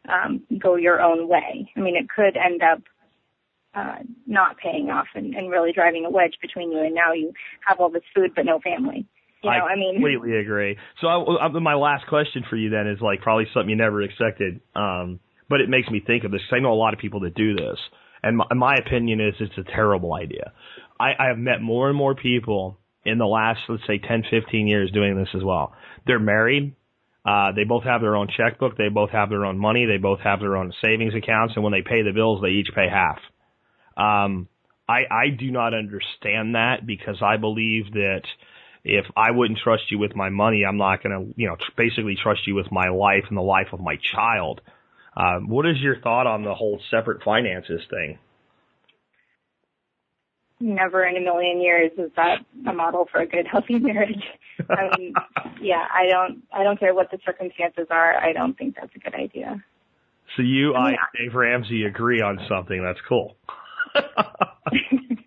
[0.08, 1.70] um, go your own way.
[1.76, 2.82] I mean, it could end up
[3.76, 3.96] uh,
[4.26, 7.32] not paying off and, and really driving a wedge between you, and now you
[7.66, 9.06] have all this food but no family.
[9.42, 10.76] You know, I, I mean, completely agree.
[11.00, 14.02] So, I, I, my last question for you then is like probably something you never
[14.02, 14.60] expected.
[14.74, 17.20] Um, but it makes me think of this because I know a lot of people
[17.20, 17.78] that do this,
[18.22, 20.52] and my, my opinion is it's a terrible idea.
[20.98, 24.66] I, I have met more and more people in the last, let's say, 10, 15
[24.66, 25.74] years doing this as well.
[26.06, 26.74] They're married.
[27.24, 28.76] Uh, they both have their own checkbook.
[28.76, 29.84] They both have their own money.
[29.86, 31.54] They both have their own savings accounts.
[31.54, 33.18] And when they pay the bills, they each pay half.
[33.96, 34.48] Um,
[34.88, 38.22] I, I do not understand that because I believe that
[38.84, 41.72] if I wouldn't trust you with my money, I'm not going to, you know, tr-
[41.76, 44.60] basically trust you with my life and the life of my child.
[45.16, 48.18] Um, what is your thought on the whole separate finances thing?
[50.60, 54.22] Never in a million years is that a model for a good, healthy marriage.
[54.70, 55.14] I mean,
[55.60, 58.16] yeah, I don't, I don't care what the circumstances are.
[58.16, 59.62] I don't think that's a good idea.
[60.36, 62.82] So you, I, mean, I Dave Ramsey agree on something.
[62.82, 63.36] That's cool.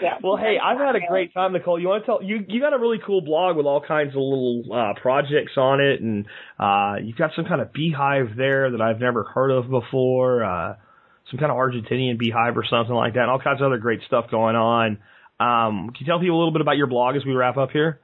[0.00, 0.14] Yeah.
[0.22, 1.78] Well, hey, I've had a great time, Nicole.
[1.78, 4.16] You want to tell you you got a really cool blog with all kinds of
[4.16, 6.26] little uh, projects on it, and
[6.58, 10.44] uh, you've got some kind of beehive there that I've never heard of before.
[10.44, 10.76] Uh,
[11.30, 14.00] some kind of Argentinian beehive or something like that, and all kinds of other great
[14.06, 14.98] stuff going on.
[15.38, 17.70] Um, can you tell people a little bit about your blog as we wrap up
[17.70, 18.00] here?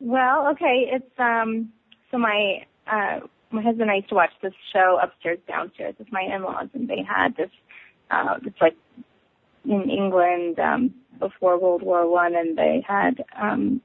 [0.00, 1.72] Well, okay, it's um,
[2.10, 3.20] so my uh,
[3.50, 6.88] my husband and I used to watch this show upstairs downstairs with my in-laws, and
[6.88, 7.50] they had this
[8.10, 8.76] uh, it's like
[9.64, 13.80] in England um, before World War One, and they had um,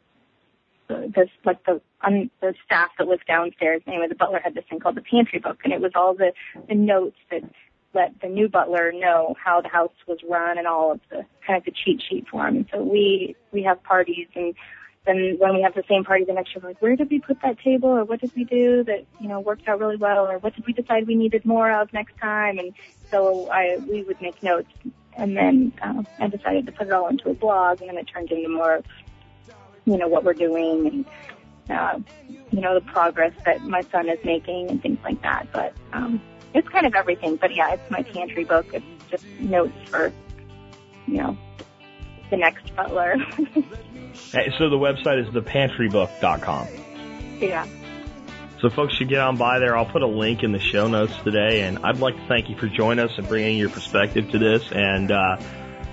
[0.88, 3.82] this like the um, the staff that was downstairs.
[3.88, 6.34] Anyway, the butler had this thing called the pantry book, and it was all the
[6.68, 7.44] the notes that
[7.94, 11.58] let the new butler know how the house was run and all of the kind
[11.58, 12.58] of the cheat sheet for him.
[12.58, 14.56] And so we we have parties and
[15.06, 17.20] then when we have the same party the next year, we're like, where did we
[17.20, 20.28] put that table, or what did we do that you know worked out really well,
[20.28, 22.58] or what did we decide we needed more of next time?
[22.58, 22.74] And
[23.12, 24.70] so I we would make notes
[25.18, 28.06] and then uh, I decided to put it all into a blog, and then it
[28.06, 28.86] turned into more of,
[29.86, 31.06] you know, what we're doing
[31.68, 32.00] and, uh,
[32.52, 35.48] you know, the progress that my son is making and things like that.
[35.52, 36.22] But um,
[36.54, 37.36] it's kind of everything.
[37.36, 38.66] But yeah, it's my pantry book.
[38.74, 40.12] It's just notes for,
[41.08, 41.38] you know,
[42.34, 43.16] the next butler.
[44.32, 46.68] Hey, so the website is thepantrybook.com.
[47.40, 47.68] yeah.
[48.62, 49.76] So folks should get on by there.
[49.76, 52.56] I'll put a link in the show notes today, and I'd like to thank you
[52.56, 55.38] for joining us and bringing your perspective to this, and uh,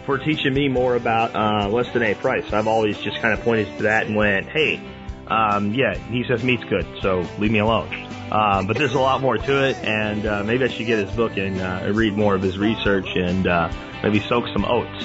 [0.04, 2.14] for teaching me more about uh, Weston A.
[2.14, 2.52] Price.
[2.52, 4.80] I've always just kind of pointed to that and went, hey,
[5.26, 7.90] um, yeah, he says meat's good, so leave me alone.
[8.30, 11.14] Um, but there's a lot more to it, and uh, maybe I should get his
[11.16, 13.72] book and uh, read more of his research and uh,
[14.02, 15.04] maybe soak some oats.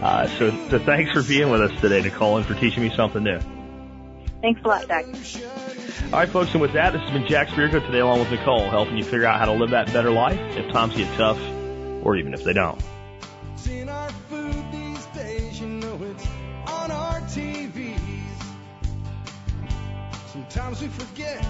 [0.00, 3.22] Uh, so, so thanks for being with us today, Nicole, and for teaching me something
[3.22, 3.38] new.
[4.40, 5.04] Thanks a lot, Doug.
[5.04, 8.70] All right, folks, and with that, this has been Jack Spirko today, along with Nicole,
[8.70, 11.38] helping you figure out how to live that better life if times get tough,
[12.02, 12.80] or even if they don't.
[13.52, 16.26] It's in our food these days, you know it's
[16.66, 17.98] on our TVs.
[20.32, 21.46] Sometimes we forget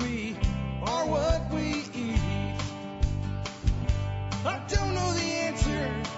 [0.00, 0.34] we
[0.82, 2.20] are what we eat.
[4.46, 6.17] I don't know the answer.